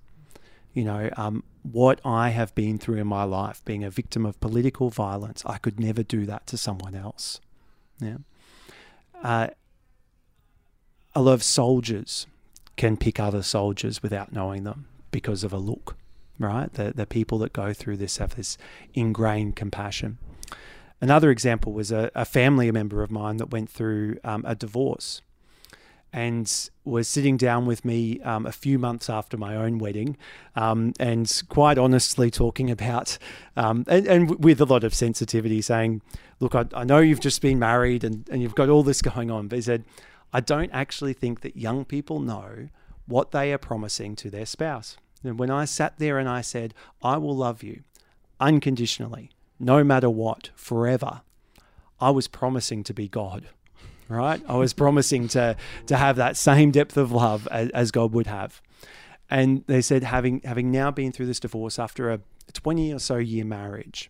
[0.74, 4.40] You know, um, what I have been through in my life, being a victim of
[4.40, 7.42] political violence, I could never do that to someone else.
[8.00, 8.18] Yeah.
[9.24, 9.48] Uh,
[11.16, 12.28] a lot of soldiers
[12.78, 15.98] can pick other soldiers without knowing them because of a look,
[16.38, 16.72] right?
[16.72, 18.58] The, the people that go through this have this
[18.94, 20.20] ingrained compassion.
[21.02, 25.24] Another example was a, a family member of mine that went through um, a divorce.
[26.12, 30.18] And was sitting down with me um, a few months after my own wedding,
[30.55, 33.18] um, and quite honestly talking about,
[33.55, 36.01] um, and, and, with a lot of sensitivity, saying,
[36.39, 39.30] "Look, I, I, know you've just been married and, and you've got all this going
[39.30, 39.86] on," but he said,
[40.34, 42.70] "I don't actually think that young people know
[43.05, 46.74] what they are promising to their spouse." And when I sat there and I said,
[47.03, 47.84] "I will love you
[48.39, 49.30] unconditionally,
[49.60, 51.22] no matter what, forever,"
[52.01, 53.49] I was promising to be God
[54.10, 54.41] right?
[54.47, 55.55] I was promising to
[55.86, 58.62] to have that same depth of love as, as, God would have.
[59.30, 62.20] And they said, having having now been through this divorce after a
[62.51, 64.10] 20 or so year marriage,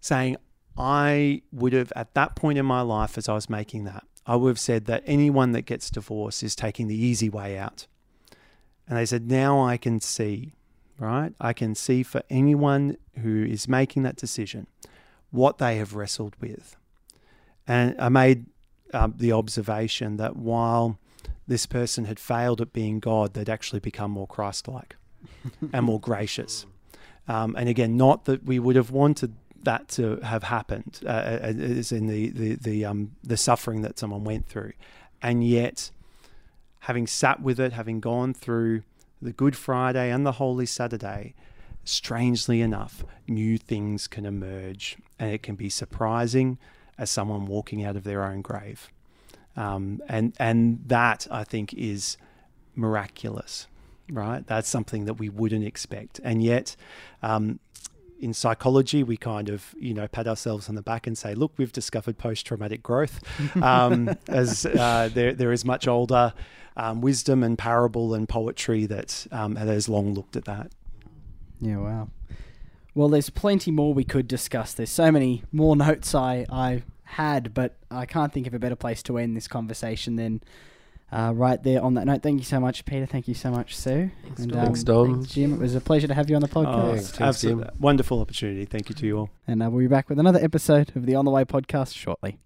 [0.00, 0.36] saying,
[0.76, 4.36] I would have at that point in my life as I was making that, I
[4.36, 7.86] would have said that anyone that gets divorced is taking the easy way out.
[8.88, 10.54] And they said, now I can see,
[10.98, 11.34] right?
[11.40, 14.66] I can see for anyone who is making that decision
[15.30, 16.76] what they have wrestled with
[17.66, 18.46] and I made
[18.92, 20.98] um, the observation that while
[21.46, 24.96] this person had failed at being God, they'd actually become more Christ like
[25.72, 26.66] and more gracious.
[27.28, 31.92] Um, and again, not that we would have wanted that to have happened, uh, as
[31.92, 34.72] in the, the, the, um, the suffering that someone went through.
[35.20, 35.90] And yet,
[36.80, 38.82] having sat with it, having gone through
[39.20, 41.34] the Good Friday and the Holy Saturday,
[41.84, 46.58] strangely enough, new things can emerge and it can be surprising
[47.02, 48.88] as someone walking out of their own grave.
[49.56, 52.16] Um, and and that I think is
[52.74, 53.66] miraculous,
[54.10, 54.46] right?
[54.46, 56.76] That's something that we wouldn't expect, and yet.
[57.22, 57.58] Um,
[58.20, 61.54] in psychology, we kind of, you know, pat ourselves on the back and say, "Look,
[61.56, 63.18] we've discovered post-traumatic growth."
[63.60, 66.32] Um, as uh, there, there is much older
[66.76, 70.70] um, wisdom and parable and poetry that um, has long looked at that.
[71.60, 72.10] Yeah, wow.
[72.94, 74.74] Well, there's plenty more we could discuss.
[74.74, 76.82] There's so many more notes I, I
[77.12, 80.42] had, but I can't think of a better place to end this conversation than
[81.12, 82.22] uh, right there on that note.
[82.22, 83.06] Thank you so much, Peter.
[83.06, 84.10] Thank you so much, Sue.
[84.22, 85.24] Thanks, and, um, thanks Dom.
[85.24, 86.84] Jim, it was a pleasure to have you on the oh, podcast.
[86.84, 87.68] Oh, thanks, absolutely.
[87.78, 88.64] Wonderful opportunity.
[88.64, 89.30] Thank you to you all.
[89.46, 92.38] And uh, we'll be back with another episode of the On the Way podcast shortly.